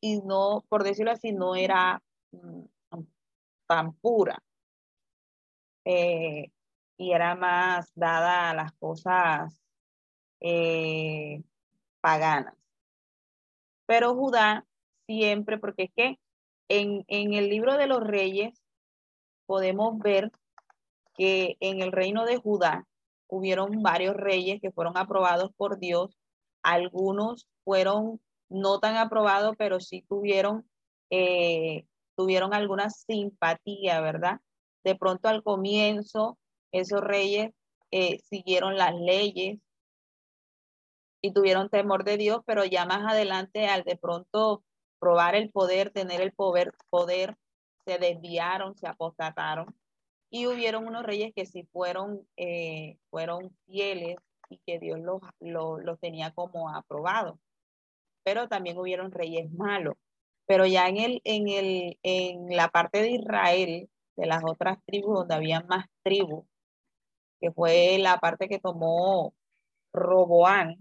y 0.00 0.20
no, 0.22 0.64
por 0.68 0.84
decirlo 0.84 1.12
así, 1.12 1.32
no 1.32 1.56
era 1.56 2.02
mm, 2.32 2.64
tan 3.66 3.92
pura. 3.94 4.42
Eh, 5.84 6.50
y 6.98 7.12
era 7.12 7.34
más 7.36 7.92
dada 7.94 8.50
a 8.50 8.54
las 8.54 8.72
cosas 8.74 9.62
eh, 10.40 11.42
paganas. 12.00 12.54
Pero 13.86 14.14
Judá 14.14 14.66
siempre, 15.06 15.58
porque 15.58 15.84
es 15.84 15.90
que 15.94 16.18
en, 16.68 17.04
en 17.08 17.32
el 17.34 17.48
libro 17.48 17.76
de 17.76 17.86
los 17.86 18.00
reyes 18.00 18.62
podemos 19.46 19.98
ver 19.98 20.30
que 21.16 21.56
en 21.60 21.80
el 21.80 21.92
reino 21.92 22.26
de 22.26 22.36
Judá 22.36 22.86
hubieron 23.28 23.82
varios 23.82 24.14
reyes 24.14 24.60
que 24.60 24.72
fueron 24.72 24.96
aprobados 24.98 25.52
por 25.56 25.78
Dios. 25.78 26.16
Algunos 26.62 27.48
fueron 27.64 28.20
no 28.48 28.80
tan 28.80 28.96
aprobados, 28.96 29.54
pero 29.58 29.80
sí 29.80 30.02
tuvieron, 30.08 30.68
eh, 31.10 31.84
tuvieron 32.16 32.54
alguna 32.54 32.90
simpatía, 32.90 34.00
¿verdad? 34.00 34.40
De 34.84 34.96
pronto 34.96 35.28
al 35.28 35.42
comienzo, 35.42 36.38
esos 36.72 37.00
reyes 37.00 37.52
eh, 37.90 38.18
siguieron 38.28 38.76
las 38.76 38.94
leyes 38.94 39.58
y 41.20 41.32
tuvieron 41.32 41.68
temor 41.68 42.04
de 42.04 42.16
Dios, 42.16 42.40
pero 42.46 42.64
ya 42.64 42.86
más 42.86 43.10
adelante, 43.10 43.66
al 43.66 43.84
de 43.84 43.96
pronto 43.96 44.62
probar 44.98 45.34
el 45.34 45.50
poder, 45.50 45.90
tener 45.90 46.20
el 46.20 46.32
poder, 46.32 46.72
poder 46.90 47.36
se 47.84 47.98
desviaron, 47.98 48.76
se 48.76 48.86
apostataron 48.86 49.74
y 50.30 50.46
hubieron 50.46 50.86
unos 50.86 51.04
reyes 51.04 51.32
que 51.34 51.46
sí 51.46 51.64
fueron, 51.72 52.26
eh, 52.36 52.98
fueron 53.10 53.56
fieles 53.66 54.16
y 54.50 54.58
que 54.58 54.78
Dios 54.78 54.98
los, 55.00 55.22
los, 55.40 55.98
tenía 56.00 56.32
como 56.32 56.68
aprobados. 56.68 57.38
Pero 58.28 58.46
también 58.46 58.76
hubieron 58.76 59.10
reyes 59.10 59.50
malos. 59.52 59.94
Pero 60.46 60.66
ya 60.66 60.86
en, 60.88 60.98
el, 60.98 61.20
en, 61.24 61.48
el, 61.48 61.98
en 62.02 62.54
la 62.54 62.68
parte 62.68 63.00
de 63.00 63.12
Israel, 63.12 63.88
de 64.16 64.26
las 64.26 64.42
otras 64.44 64.78
tribus, 64.84 65.14
donde 65.20 65.34
había 65.34 65.62
más 65.62 65.86
tribus, 66.02 66.44
que 67.40 67.52
fue 67.52 67.98
la 67.98 68.18
parte 68.18 68.48
que 68.48 68.58
tomó 68.60 69.34
Roboán, 69.92 70.76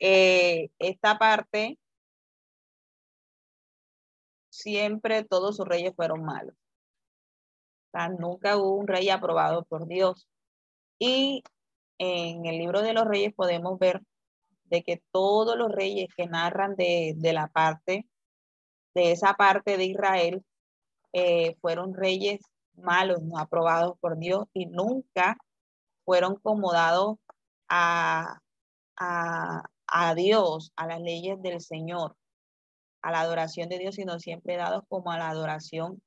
Eh, 0.00 0.70
esta 0.78 1.18
parte, 1.18 1.78
siempre 4.50 5.24
todos 5.24 5.56
sus 5.56 5.66
reyes 5.66 5.94
fueron 5.96 6.22
malos. 6.24 6.57
Nunca 8.18 8.56
hubo 8.56 8.76
un 8.76 8.86
rey 8.86 9.10
aprobado 9.10 9.64
por 9.64 9.86
Dios. 9.86 10.28
Y 10.98 11.42
en 11.98 12.46
el 12.46 12.58
libro 12.58 12.82
de 12.82 12.92
los 12.92 13.04
reyes 13.06 13.34
podemos 13.34 13.78
ver 13.78 14.02
de 14.64 14.82
que 14.82 15.02
todos 15.12 15.56
los 15.56 15.72
reyes 15.72 16.08
que 16.16 16.26
narran 16.26 16.76
de, 16.76 17.16
la 17.32 17.48
parte, 17.48 18.06
de 18.94 19.12
esa 19.12 19.34
parte 19.34 19.76
de 19.76 19.84
Israel, 19.86 20.44
eh, 21.12 21.56
fueron 21.60 21.94
reyes 21.94 22.40
malos, 22.74 23.22
no 23.22 23.38
aprobados 23.38 23.98
por 23.98 24.18
Dios 24.18 24.46
y 24.52 24.66
nunca 24.66 25.38
fueron 26.04 26.34
acomodados 26.34 27.18
a, 27.68 28.40
a 28.96 30.14
Dios, 30.14 30.72
a 30.76 30.86
las 30.86 31.00
leyes 31.00 31.40
del 31.42 31.60
Señor, 31.60 32.16
a 33.02 33.10
la 33.10 33.20
adoración 33.20 33.68
de 33.68 33.78
Dios, 33.78 33.94
sino 33.94 34.18
siempre 34.20 34.56
dados 34.56 34.84
como 34.88 35.10
a 35.10 35.18
la 35.18 35.30
adoración 35.30 36.02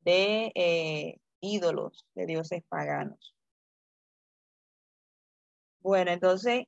de 0.00 0.52
eh, 0.54 1.18
ídolos, 1.40 2.06
de 2.14 2.26
dioses 2.26 2.62
paganos. 2.68 3.34
Bueno, 5.80 6.10
entonces 6.10 6.64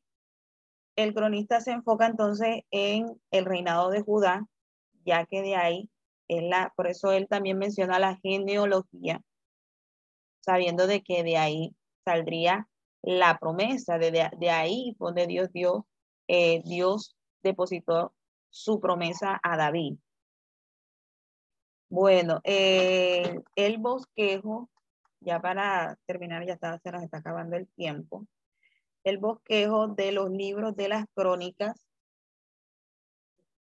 el 0.97 1.15
cronista 1.15 1.61
se 1.61 1.73
enfoca 1.73 2.07
entonces 2.07 2.63
en 2.71 3.21
el 3.31 3.45
reinado 3.45 3.91
de 3.91 4.03
Judá, 4.03 4.47
ya 5.05 5.27
que 5.27 5.43
de 5.43 5.57
ahí 5.57 5.91
es 6.29 6.43
la, 6.43 6.73
por 6.77 6.87
eso 6.87 7.13
él 7.13 7.27
también 7.29 7.59
menciona 7.59 7.99
la 7.99 8.17
genealogía, 8.17 9.23
sabiendo 10.41 10.87
de 10.87 11.03
que 11.03 11.23
de 11.23 11.37
ahí 11.37 11.75
saldría 12.05 12.69
la 13.03 13.39
promesa, 13.39 13.99
de, 13.99 14.11
de, 14.11 14.31
de 14.39 14.51
ahí 14.51 14.97
donde 14.99 15.27
Dios 15.27 15.53
dio 15.53 15.87
eh, 16.29 16.63
Dios 16.65 17.17
depositó 17.43 18.15
su 18.51 18.81
promesa 18.81 19.41
a 19.43 19.57
David. 19.57 19.97
Bueno, 21.91 22.41
eh, 22.45 23.41
el 23.57 23.79
bosquejo, 23.79 24.69
ya 25.21 25.41
para 25.41 25.99
terminar, 26.07 26.45
ya 26.47 26.55
está, 26.55 26.79
se 26.79 26.93
nos 26.93 27.03
está 27.03 27.19
acabando 27.19 27.57
el 27.57 27.67
tiempo. 27.69 28.27
El 29.05 29.19
bosquejo 29.19 29.89
de 29.89 30.13
los 30.13 30.31
libros 30.31 30.77
de 30.77 30.89
las 30.89 31.07
crónicas. 31.15 31.87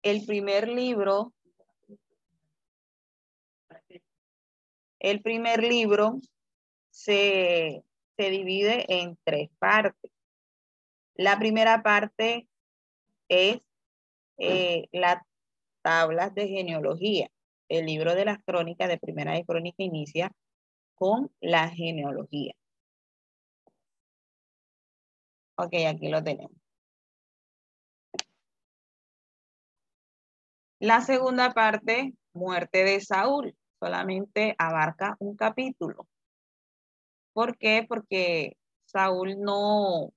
El 0.03 0.25
primer 0.25 0.69
libro, 0.69 1.35
el 4.99 5.21
primer 5.21 5.63
libro 5.63 6.21
se, 6.91 7.85
se 8.17 8.31
divide 8.31 8.87
en 8.89 9.19
tres 9.25 9.51
partes. 9.59 10.11
La 11.17 11.39
primera 11.39 11.83
parte 11.83 12.49
es 13.29 13.61
eh, 14.39 14.89
las 14.93 15.23
tablas 15.83 16.35
de 16.35 16.49
genealogía. 16.49 17.31
El 17.69 17.87
libro 17.87 18.15
de 18.15 18.25
las 18.25 18.39
crónicas 18.45 18.89
de 18.89 18.99
Primera 18.99 19.33
de 19.35 19.45
Crónica 19.45 19.83
inicia 19.83 20.33
con 20.95 21.31
la 21.41 21.69
genealogía. 21.69 22.55
Ok, 25.59 25.75
aquí 25.87 26.09
lo 26.09 26.23
tenemos. 26.23 26.53
La 30.79 31.01
segunda 31.01 31.53
parte, 31.53 32.15
muerte 32.33 32.85
de 32.85 33.01
Saúl. 33.01 33.55
solamente 33.81 34.55
abarca 34.59 35.17
un 35.19 35.37
capítulo. 35.37 36.07
¿Por 37.33 37.59
qué? 37.59 37.85
Porque 37.89 38.57
Saúl 38.87 39.39
no, 39.41 40.13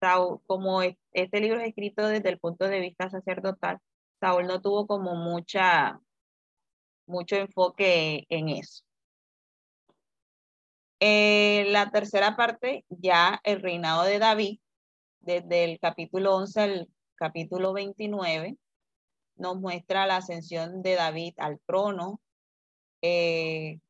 Saúl, 0.00 0.40
como 0.46 0.82
este 0.82 1.40
libro 1.40 1.60
es 1.60 1.68
escrito 1.68 2.06
desde 2.06 2.28
el 2.28 2.38
punto 2.38 2.68
de 2.68 2.80
vista 2.80 3.08
sacerdotal, 3.10 3.78
Saúl 4.20 4.46
no 4.46 4.60
tuvo 4.60 4.86
como 4.86 5.14
mucha, 5.14 6.00
mucho 7.06 7.36
enfoque 7.36 8.26
en 8.28 8.48
eso. 8.48 8.84
Eh, 11.00 11.66
la 11.68 11.90
tercera 11.90 12.36
parte, 12.36 12.84
ya 12.88 13.40
el 13.44 13.60
reinado 13.60 14.04
de 14.04 14.18
David, 14.18 14.60
desde 15.20 15.64
el 15.64 15.78
capítulo 15.78 16.36
11 16.36 16.60
al 16.60 16.88
capítulo 17.16 17.72
29, 17.72 18.56
nos 19.36 19.56
muestra 19.60 20.06
la 20.06 20.16
ascensión 20.16 20.82
de 20.82 20.94
David 20.94 21.34
al 21.38 21.60
trono. 21.66 22.20
Eh, 23.02 23.80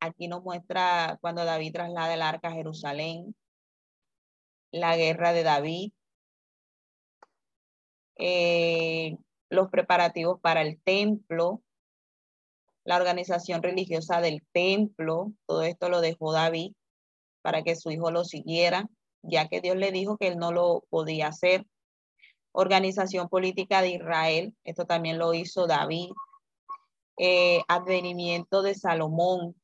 aquí 0.00 0.28
nos 0.28 0.42
muestra 0.42 1.18
cuando 1.20 1.44
David 1.44 1.72
traslada 1.72 2.14
el 2.14 2.22
arca 2.22 2.48
a 2.48 2.52
Jerusalén, 2.52 3.34
la 4.70 4.96
guerra 4.96 5.32
de 5.32 5.42
David, 5.42 5.92
eh, 8.16 9.16
los 9.50 9.70
preparativos 9.70 10.40
para 10.40 10.62
el 10.62 10.80
templo, 10.82 11.62
la 12.84 12.96
organización 12.96 13.62
religiosa 13.62 14.20
del 14.20 14.42
templo, 14.52 15.32
todo 15.46 15.62
esto 15.62 15.88
lo 15.88 16.00
dejó 16.00 16.32
David 16.32 16.72
para 17.42 17.62
que 17.62 17.76
su 17.76 17.90
hijo 17.90 18.10
lo 18.10 18.24
siguiera, 18.24 18.88
ya 19.22 19.48
que 19.48 19.60
Dios 19.60 19.76
le 19.76 19.92
dijo 19.92 20.16
que 20.16 20.28
él 20.28 20.38
no 20.38 20.52
lo 20.52 20.84
podía 20.90 21.28
hacer. 21.28 21.66
Organización 22.52 23.28
política 23.28 23.82
de 23.82 23.90
Israel, 23.90 24.54
esto 24.64 24.86
también 24.86 25.18
lo 25.18 25.34
hizo 25.34 25.66
David. 25.66 26.10
Eh, 27.16 27.62
advenimiento 27.68 28.62
de 28.62 28.74
Salomón. 28.74 29.54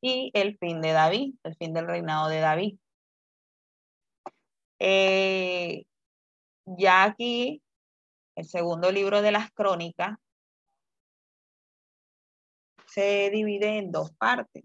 Y 0.00 0.30
el 0.34 0.56
fin 0.58 0.80
de 0.80 0.92
David, 0.92 1.34
el 1.44 1.56
fin 1.56 1.72
del 1.72 1.86
reinado 1.86 2.28
de 2.28 2.40
David. 2.40 2.78
Eh, 4.78 5.84
ya 6.66 7.04
aquí, 7.04 7.62
el 8.36 8.44
segundo 8.44 8.92
libro 8.92 9.22
de 9.22 9.32
las 9.32 9.50
crónicas 9.52 10.18
se 12.86 13.30
divide 13.30 13.78
en 13.78 13.92
dos 13.92 14.12
partes. 14.12 14.64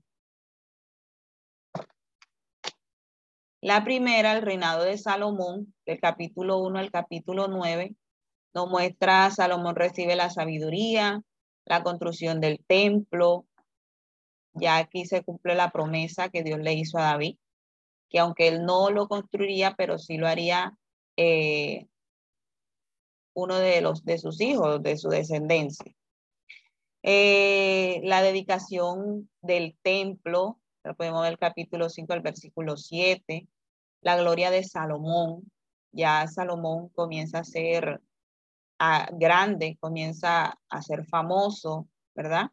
La 3.62 3.84
primera, 3.84 4.34
el 4.34 4.42
reinado 4.42 4.84
de 4.84 4.98
Salomón, 4.98 5.74
del 5.86 6.00
capítulo 6.00 6.58
1 6.60 6.80
al 6.80 6.92
capítulo 6.92 7.48
9, 7.48 7.96
nos 8.54 8.70
muestra 8.70 9.30
Salomón 9.30 9.76
recibe 9.76 10.16
la 10.16 10.30
sabiduría, 10.30 11.22
la 11.66 11.84
construcción 11.84 12.42
del 12.42 12.64
templo. 12.66 13.46
Ya 14.54 14.78
aquí 14.78 15.06
se 15.06 15.24
cumple 15.24 15.56
la 15.56 15.72
promesa 15.72 16.30
que 16.30 16.44
Dios 16.44 16.60
le 16.60 16.74
hizo 16.74 16.98
a 16.98 17.04
David, 17.04 17.38
que 18.12 18.20
aunque 18.20 18.50
él 18.50 18.66
no 18.66 18.92
lo 18.92 19.08
construiría, 19.08 19.74
pero 19.76 19.98
sí 19.98 20.18
lo 20.18 20.28
haría 20.28 20.78
eh, 21.16 21.88
uno 23.34 23.58
de, 23.58 23.82
los, 23.82 24.04
de 24.04 24.18
sus 24.18 24.42
hijos, 24.42 24.84
de 24.84 24.98
su 24.98 25.10
descendencia. 25.10 25.96
Eh, 27.04 28.02
la 28.04 28.22
dedicación 28.22 29.30
del 29.42 29.78
templo, 29.82 30.60
podemos 30.98 31.22
ver 31.24 31.32
el 31.32 31.40
capítulo 31.40 31.90
5 31.90 32.14
al 32.14 32.22
versículo 32.22 32.76
7, 32.78 33.48
la 34.02 34.18
gloria 34.18 34.52
de 34.52 34.64
Salomón, 34.64 35.50
ya 35.92 36.28
Salomón 36.28 36.90
comienza 36.90 37.40
a 37.40 37.44
ser 37.44 38.02
grande, 39.14 39.78
comienza 39.80 40.60
a 40.70 40.82
ser 40.82 41.06
famoso, 41.06 41.88
¿verdad? 42.16 42.52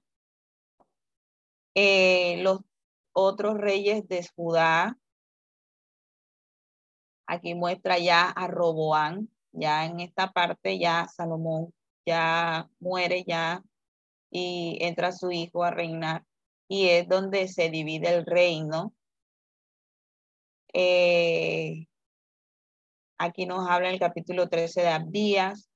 Eh, 1.74 2.36
los 2.42 2.60
otros 3.12 3.56
reyes 3.56 4.06
de 4.08 4.26
Judá, 4.36 4.97
aquí 7.28 7.54
muestra 7.54 7.98
ya 7.98 8.30
a 8.30 8.48
Roboán, 8.48 9.28
ya 9.52 9.84
en 9.84 10.00
esta 10.00 10.32
parte 10.32 10.78
ya 10.78 11.06
Salomón 11.08 11.72
ya 12.04 12.68
muere 12.80 13.22
ya 13.24 13.62
y 14.30 14.78
entra 14.80 15.12
su 15.12 15.30
hijo 15.30 15.62
a 15.62 15.70
reinar 15.70 16.24
y 16.68 16.88
es 16.88 17.06
donde 17.06 17.48
se 17.48 17.70
divide 17.70 18.08
el 18.14 18.26
reino. 18.26 18.94
Eh, 20.72 21.86
aquí 23.18 23.46
nos 23.46 23.68
habla 23.68 23.88
en 23.88 23.94
el 23.94 24.00
capítulo 24.00 24.48
13 24.48 24.82
de 24.82 24.88
Abdías, 24.88 25.70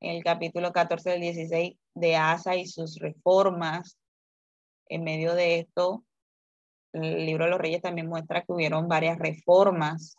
en 0.00 0.16
el 0.16 0.24
capítulo 0.24 0.72
14 0.72 1.10
del 1.10 1.20
16 1.20 1.76
de 1.94 2.16
Asa 2.16 2.56
y 2.56 2.66
sus 2.66 2.98
reformas. 2.98 3.96
En 4.88 5.04
medio 5.04 5.34
de 5.34 5.60
esto, 5.60 6.04
el 6.92 7.26
libro 7.26 7.44
de 7.44 7.50
los 7.50 7.60
reyes 7.60 7.82
también 7.82 8.08
muestra 8.08 8.42
que 8.42 8.52
hubieron 8.52 8.88
varias 8.88 9.18
reformas 9.18 10.16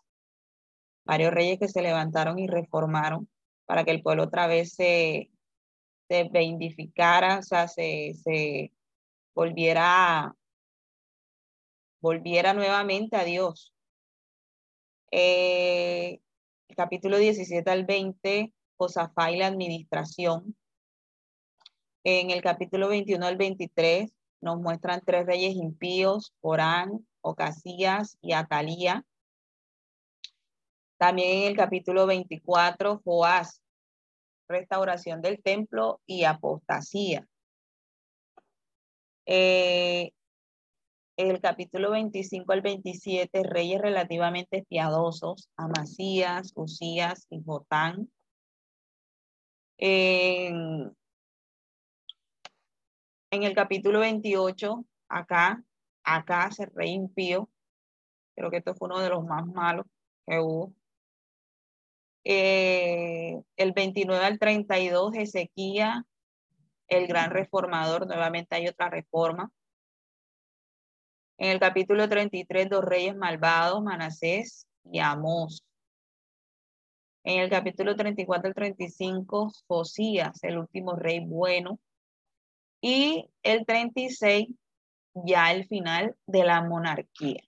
varios 1.07 1.33
reyes 1.33 1.57
que 1.57 1.69
se 1.69 1.81
levantaron 1.81 2.37
y 2.37 2.47
reformaron 2.47 3.29
para 3.65 3.83
que 3.83 3.91
el 3.91 4.03
pueblo 4.03 4.23
otra 4.23 4.45
vez 4.45 4.73
se, 4.73 5.31
se 6.07 6.21
o 6.23 7.41
sea, 7.41 7.67
se, 7.67 8.13
se 8.13 8.73
volviera, 9.33 10.35
volviera 12.01 12.53
nuevamente 12.53 13.15
a 13.15 13.23
Dios. 13.23 13.73
Eh, 15.11 16.19
el 16.67 16.75
capítulo 16.75 17.17
17 17.17 17.69
al 17.69 17.85
20, 17.85 18.53
Josafá 18.75 19.31
y 19.31 19.37
la 19.37 19.47
administración. 19.47 20.55
En 22.03 22.31
el 22.31 22.41
capítulo 22.41 22.89
21 22.89 23.25
al 23.25 23.37
23 23.37 24.11
nos 24.41 24.59
muestran 24.59 25.01
tres 25.05 25.25
reyes 25.25 25.55
impíos, 25.55 26.33
Orán, 26.41 27.07
Ocasías 27.21 28.17
y 28.21 28.33
Atalía, 28.33 29.05
también 30.97 31.43
en 31.43 31.47
el 31.49 31.55
capítulo 31.55 32.05
24, 32.07 33.01
Joás, 33.03 33.61
restauración 34.47 35.21
del 35.21 35.41
templo 35.41 36.01
y 36.05 36.23
apostasía. 36.23 37.27
Eh, 39.25 40.11
el 41.17 41.41
capítulo 41.41 41.91
25 41.91 42.53
al 42.53 42.61
27, 42.61 43.43
reyes 43.43 43.81
relativamente 43.81 44.65
piadosos, 44.69 45.49
Amasías, 45.57 46.53
Usías 46.55 47.25
y 47.29 47.43
Jotán. 47.43 48.09
En, 49.79 50.95
el 53.31 53.55
capítulo 53.55 53.99
28, 53.99 54.85
acá, 55.09 55.63
acá 56.03 56.51
se 56.51 56.67
rey 56.67 56.91
impío. 56.91 57.49
Creo 58.35 58.51
que 58.51 58.57
esto 58.57 58.75
fue 58.75 58.87
uno 58.87 58.99
de 58.99 59.09
los 59.09 59.23
más 59.25 59.45
malos 59.47 59.85
que 60.25 60.39
hubo. 60.39 60.73
Eh, 62.29 63.41
el 63.55 63.71
29 63.71 64.25
al 64.25 64.37
32, 64.37 65.15
Ezequiel, 65.15 66.03
el 66.89 67.07
gran 67.07 67.31
reformador, 67.31 68.05
nuevamente 68.05 68.53
hay 68.53 68.67
otra 68.67 68.89
reforma. 68.89 69.49
En 71.37 71.51
el 71.51 71.59
capítulo 71.61 72.09
33, 72.09 72.69
dos 72.69 72.83
reyes 72.83 73.15
malvados, 73.15 73.81
Manasés 73.81 74.67
y 74.83 74.99
Amós. 74.99 75.63
En 77.23 77.39
el 77.39 77.49
capítulo 77.49 77.95
34 77.95 78.49
al 78.49 78.53
35, 78.53 79.53
Josías, 79.65 80.43
el 80.43 80.57
último 80.57 80.97
rey 80.97 81.21
bueno. 81.25 81.79
Y 82.81 83.29
el 83.41 83.65
36, 83.65 84.49
ya 85.13 85.53
el 85.53 85.65
final 85.65 86.13
de 86.25 86.43
la 86.43 86.61
monarquía. 86.61 87.46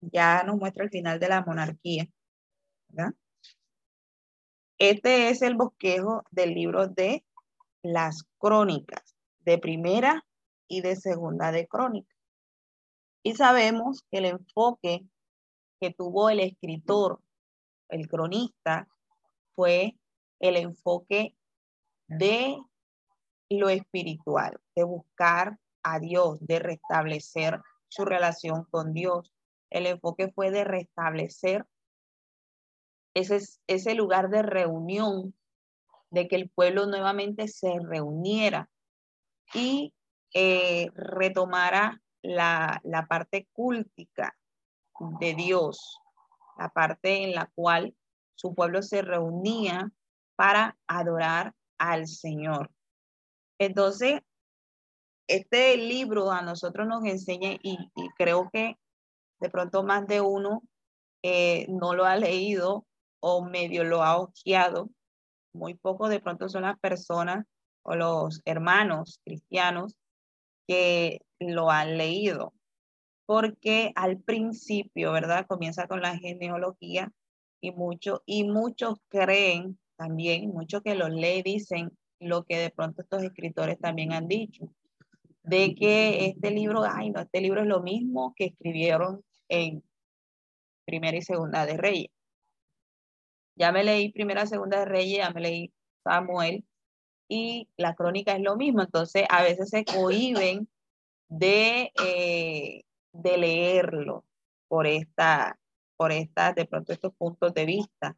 Ya 0.00 0.42
nos 0.44 0.56
muestra 0.56 0.84
el 0.84 0.90
final 0.90 1.18
de 1.18 1.28
la 1.28 1.42
monarquía. 1.42 2.08
Este 4.78 5.28
es 5.28 5.42
el 5.42 5.56
bosquejo 5.56 6.24
del 6.30 6.54
libro 6.54 6.86
de 6.88 7.24
las 7.82 8.24
crónicas, 8.38 9.16
de 9.40 9.58
primera 9.58 10.24
y 10.68 10.80
de 10.80 10.96
segunda 10.96 11.52
de 11.52 11.66
crónicas. 11.66 12.16
Y 13.22 13.34
sabemos 13.34 14.04
que 14.10 14.18
el 14.18 14.26
enfoque 14.26 15.04
que 15.80 15.92
tuvo 15.92 16.30
el 16.30 16.40
escritor, 16.40 17.20
el 17.88 18.08
cronista, 18.08 18.88
fue 19.54 19.98
el 20.38 20.56
enfoque 20.56 21.36
de 22.06 22.56
lo 23.50 23.68
espiritual, 23.68 24.60
de 24.74 24.84
buscar 24.84 25.58
a 25.82 25.98
Dios, 25.98 26.38
de 26.40 26.58
restablecer 26.58 27.60
su 27.88 28.04
relación 28.04 28.64
con 28.70 28.92
Dios, 28.92 29.32
el 29.70 29.86
enfoque 29.86 30.30
fue 30.32 30.50
de 30.50 30.64
restablecer 30.64 31.64
ese, 33.14 33.40
ese 33.66 33.94
lugar 33.94 34.30
de 34.30 34.42
reunión, 34.42 35.34
de 36.10 36.28
que 36.28 36.36
el 36.36 36.50
pueblo 36.50 36.86
nuevamente 36.86 37.48
se 37.48 37.78
reuniera 37.80 38.68
y 39.54 39.94
eh, 40.34 40.90
retomara 40.94 42.00
la, 42.22 42.80
la 42.84 43.06
parte 43.06 43.48
cúltica 43.52 44.36
de 45.20 45.34
Dios, 45.34 45.98
la 46.58 46.68
parte 46.68 47.22
en 47.22 47.34
la 47.34 47.50
cual 47.54 47.94
su 48.34 48.54
pueblo 48.54 48.82
se 48.82 49.02
reunía 49.02 49.90
para 50.36 50.76
adorar 50.86 51.54
al 51.78 52.06
Señor. 52.06 52.70
Entonces, 53.58 54.20
este 55.30 55.76
libro 55.76 56.30
a 56.32 56.42
nosotros 56.42 56.88
nos 56.88 57.04
enseña 57.04 57.56
y, 57.62 57.78
creo 58.16 58.50
que 58.52 58.76
de 59.40 59.50
pronto 59.50 59.82
más 59.82 60.06
de 60.06 60.20
uno 60.20 60.62
eh, 61.22 61.66
no 61.68 61.94
lo 61.94 62.04
ha 62.04 62.16
leído 62.16 62.86
o 63.20 63.44
medio 63.44 63.84
lo 63.84 64.02
ha 64.02 64.18
ojeado. 64.18 64.90
Muy 65.52 65.74
poco 65.74 66.08
de 66.08 66.20
pronto 66.20 66.48
son 66.48 66.62
las 66.62 66.78
personas 66.78 67.46
o 67.82 67.94
los 67.96 68.40
hermanos 68.44 69.20
cristianos 69.24 69.96
que 70.66 71.22
lo 71.38 71.70
han 71.70 71.98
leído. 71.98 72.54
Porque 73.26 73.92
al 73.94 74.18
principio, 74.18 75.12
¿verdad? 75.12 75.46
Comienza 75.46 75.86
con 75.88 76.00
la 76.02 76.16
genealogía 76.16 77.12
y, 77.60 77.72
mucho, 77.72 78.22
y 78.26 78.44
muchos 78.44 78.98
creen 79.08 79.78
también, 79.96 80.50
muchos 80.50 80.82
que 80.82 80.94
lo 80.94 81.08
leen 81.08 81.42
dicen 81.42 81.96
lo 82.20 82.44
que 82.44 82.58
de 82.58 82.70
pronto 82.70 83.02
estos 83.02 83.22
escritores 83.22 83.78
también 83.78 84.12
han 84.12 84.28
dicho 84.28 84.72
de 85.42 85.74
que 85.74 86.26
este 86.26 86.50
libro, 86.50 86.84
ay, 86.84 87.10
no, 87.10 87.20
este 87.20 87.40
libro 87.40 87.62
es 87.62 87.66
lo 87.66 87.82
mismo 87.82 88.34
que 88.36 88.46
escribieron 88.46 89.24
en 89.50 89.84
Primera 90.86 91.18
y 91.18 91.22
Segunda 91.22 91.66
de 91.66 91.76
Reyes. 91.76 92.10
Ya 93.56 93.72
me 93.72 93.84
leí 93.84 94.10
Primera 94.12 94.44
y 94.44 94.46
Segunda 94.46 94.80
de 94.80 94.84
Reyes, 94.86 95.18
ya 95.18 95.30
me 95.30 95.42
leí 95.42 95.72
Samuel 96.02 96.64
y 97.28 97.68
la 97.76 97.94
crónica 97.94 98.32
es 98.32 98.40
lo 98.40 98.56
mismo. 98.56 98.80
Entonces, 98.80 99.24
a 99.28 99.42
veces 99.42 99.68
se 99.68 99.84
cohiben 99.84 100.66
de, 101.28 101.92
eh, 102.02 102.84
de 103.12 103.38
leerlo 103.38 104.24
por 104.68 104.86
esta, 104.86 105.58
por 105.96 106.12
esta, 106.12 106.54
de 106.54 106.64
pronto 106.64 106.92
estos 106.92 107.14
puntos 107.14 107.52
de 107.52 107.66
vista. 107.66 108.16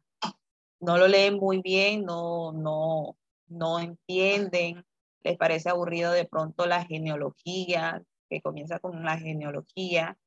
No 0.79 0.97
lo 0.97 1.07
leen 1.07 1.35
muy 1.35 1.61
bien, 1.61 2.05
no, 2.05 2.53
no, 2.53 3.17
no 3.47 3.79
entienden 3.79 4.85
les 5.23 5.37
parece 5.37 5.69
aburrido 5.69 6.11
de 6.11 6.25
pronto 6.25 6.65
la 6.65 6.85
genealogía, 6.85 8.03
que 8.29 8.41
comienza 8.41 8.79
con 8.79 9.03
la 9.03 9.17
genealogía, 9.17 10.17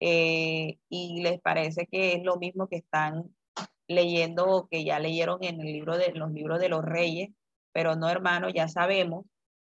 eh, 0.00 0.78
y 0.88 1.22
les 1.22 1.40
parece 1.40 1.86
que 1.86 2.14
es 2.14 2.22
lo 2.22 2.36
mismo 2.36 2.68
que 2.68 2.76
están 2.76 3.34
leyendo 3.88 4.46
o 4.46 4.68
que 4.68 4.84
ya 4.84 4.98
leyeron 4.98 5.42
en 5.42 5.60
el 5.60 5.66
libro 5.72 5.96
de 5.96 6.12
los 6.12 6.30
libros 6.30 6.60
de 6.60 6.68
los 6.68 6.84
reyes, 6.84 7.30
pero 7.72 7.96
no, 7.96 8.08
hermano, 8.08 8.48
ya 8.50 8.68
sabemos 8.68 9.24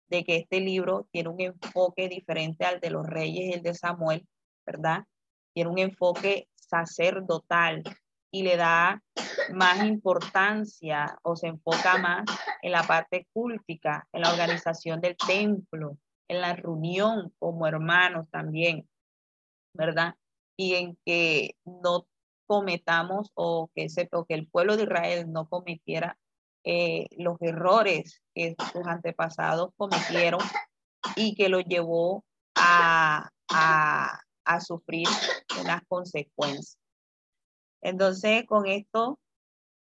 de 0.09 0.25
que 0.25 0.37
este 0.37 0.61
libro 0.61 1.09
tiene 1.11 1.31
un 1.31 1.41
enfoque 1.41 2.09
diferente 2.09 2.65
al 2.65 2.81
de 2.81 2.91
los 2.91 3.07
reyes 3.07 3.57
el 3.57 3.63
de 3.63 3.75
Samuel, 3.75 4.27
¿verdad? 4.67 5.05
Tiene 5.55 5.71
un 5.71 5.79
enfoque 5.79 6.49
sacerdotal, 6.55 7.83
y 8.33 8.43
le 8.43 8.57
da 8.57 9.03
más 9.55 9.85
importancia 9.85 11.19
o 11.23 11.37
se 11.37 11.49
enfoca 11.49 11.99
más 11.99 12.25
en 12.63 12.73
la 12.73 12.83
parte 12.83 13.29
cúltica, 13.33 14.09
en 14.11 14.23
la 14.23 14.33
organización 14.33 15.01
del 15.01 15.17
templo, 15.17 15.99
en 16.29 16.41
la 16.41 16.55
reunión 16.57 17.33
como 17.39 17.67
hermanos 17.67 18.29
también, 18.31 18.89
¿verdad? 19.75 20.15
Y 20.63 20.75
en 20.75 20.97
que 21.05 21.57
no 21.65 22.07
cometamos 22.47 23.31
o 23.35 23.71
que, 23.75 23.89
se, 23.89 24.09
que 24.09 24.35
el 24.35 24.47
pueblo 24.47 24.77
de 24.77 24.85
Israel 24.85 25.33
no 25.33 25.49
cometiera 25.49 26.17
eh, 26.65 27.09
los 27.17 27.37
errores 27.41 28.23
que 28.35 28.55
sus 28.73 28.87
antepasados 28.87 29.71
cometieron 29.77 30.41
y 31.17 31.35
que 31.35 31.49
lo 31.49 31.61
llevó 31.61 32.25
a, 32.55 33.29
a, 33.51 34.21
a 34.45 34.61
sufrir 34.61 35.09
unas 35.61 35.83
consecuencias. 35.89 36.79
Entonces, 37.81 38.47
con 38.47 38.67
esto 38.67 39.19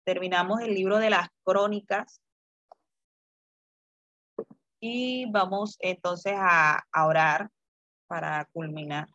terminamos 0.04 0.60
el 0.60 0.74
libro 0.74 0.98
de 0.98 1.10
las 1.10 1.28
crónicas 1.44 2.22
y 4.80 5.30
vamos 5.30 5.76
entonces 5.80 6.34
a, 6.36 6.82
orar 7.06 7.50
para 8.06 8.46
culminar. 8.46 9.08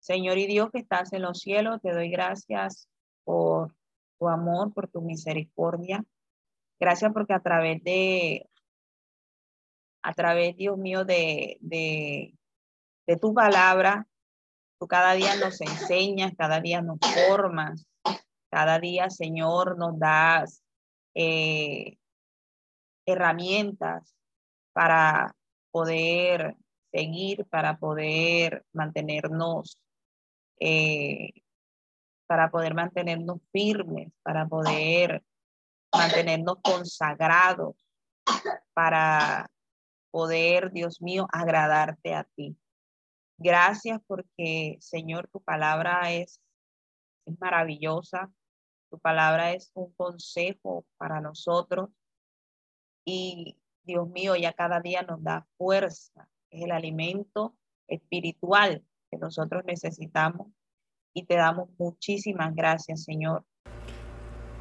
Señor 0.00 0.38
y 0.38 0.46
Dios 0.46 0.70
que 0.72 0.78
estás 0.78 1.12
en 1.12 1.22
los 1.22 1.38
cielos, 1.38 1.80
te 1.82 1.92
doy 1.92 2.10
gracias 2.10 2.88
por 3.24 3.74
tu 4.18 4.28
amor, 4.28 4.72
por 4.72 4.88
tu 4.88 5.00
misericordia. 5.00 6.04
Gracias 6.78 7.12
porque 7.12 7.34
a 7.34 7.40
través 7.40 7.82
de, 7.84 8.48
a 10.02 10.12
través, 10.14 10.56
Dios 10.56 10.78
mío, 10.78 11.04
de, 11.04 11.58
de, 11.60 12.34
tu 13.20 13.34
palabra, 13.34 14.06
Tú 14.80 14.88
cada 14.88 15.12
día 15.12 15.36
nos 15.36 15.60
enseñas, 15.60 16.32
cada 16.38 16.58
día 16.58 16.80
nos 16.80 16.98
formas, 17.28 17.86
cada 18.50 18.78
día, 18.78 19.10
Señor, 19.10 19.76
nos 19.76 19.98
das 19.98 20.62
eh, 21.14 21.98
herramientas 23.04 24.16
para 24.72 25.36
poder 25.70 26.56
seguir, 26.90 27.44
para 27.50 27.76
poder 27.76 28.64
mantenernos, 28.72 29.78
eh, 30.60 31.30
para 32.26 32.50
poder 32.50 32.74
mantenernos 32.74 33.40
firmes, 33.50 34.12
para 34.22 34.46
poder 34.46 35.24
mantenernos 35.92 36.58
consagrados, 36.62 37.74
para 38.72 39.50
poder, 40.10 40.70
Dios 40.70 41.00
mío, 41.02 41.26
agradarte 41.32 42.14
a 42.14 42.24
ti. 42.24 42.56
Gracias 43.38 44.00
porque, 44.06 44.76
Señor, 44.80 45.28
tu 45.32 45.40
palabra 45.40 46.12
es, 46.12 46.40
maravillosa. 47.38 48.30
Tu 48.90 48.98
palabra 48.98 49.52
es 49.52 49.70
un 49.74 49.92
consejo 49.94 50.84
para 50.98 51.20
nosotros. 51.20 51.90
Y 53.04 53.56
Dios 53.82 54.08
mío, 54.08 54.36
ya 54.36 54.52
cada 54.52 54.80
día 54.80 55.02
nos 55.02 55.22
da 55.22 55.46
fuerza. 55.56 56.28
Es 56.50 56.62
el 56.62 56.72
alimento 56.72 57.56
espiritual 57.86 58.84
que 59.10 59.18
nosotros 59.18 59.62
necesitamos. 59.66 60.48
Y 61.12 61.24
te 61.24 61.36
damos 61.36 61.68
muchísimas 61.78 62.54
gracias, 62.54 63.04
Señor. 63.04 63.44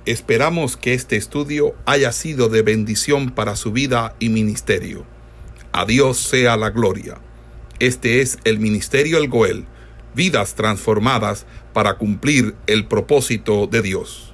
Esperamos 0.05 0.77
que 0.77 0.93
este 0.93 1.17
estudio 1.17 1.75
haya 1.85 2.11
sido 2.11 2.49
de 2.49 2.63
bendición 2.63 3.29
para 3.29 3.55
su 3.55 3.71
vida 3.71 4.15
y 4.19 4.29
ministerio. 4.29 5.05
A 5.71 5.85
Dios 5.85 6.17
sea 6.17 6.57
la 6.57 6.71
gloria. 6.71 7.19
Este 7.79 8.21
es 8.21 8.39
el 8.43 8.59
Ministerio 8.59 9.19
El 9.19 9.29
Goel, 9.29 9.65
vidas 10.15 10.55
transformadas 10.55 11.45
para 11.73 11.97
cumplir 11.97 12.55
el 12.65 12.87
propósito 12.87 13.67
de 13.67 13.81
Dios. 13.81 14.28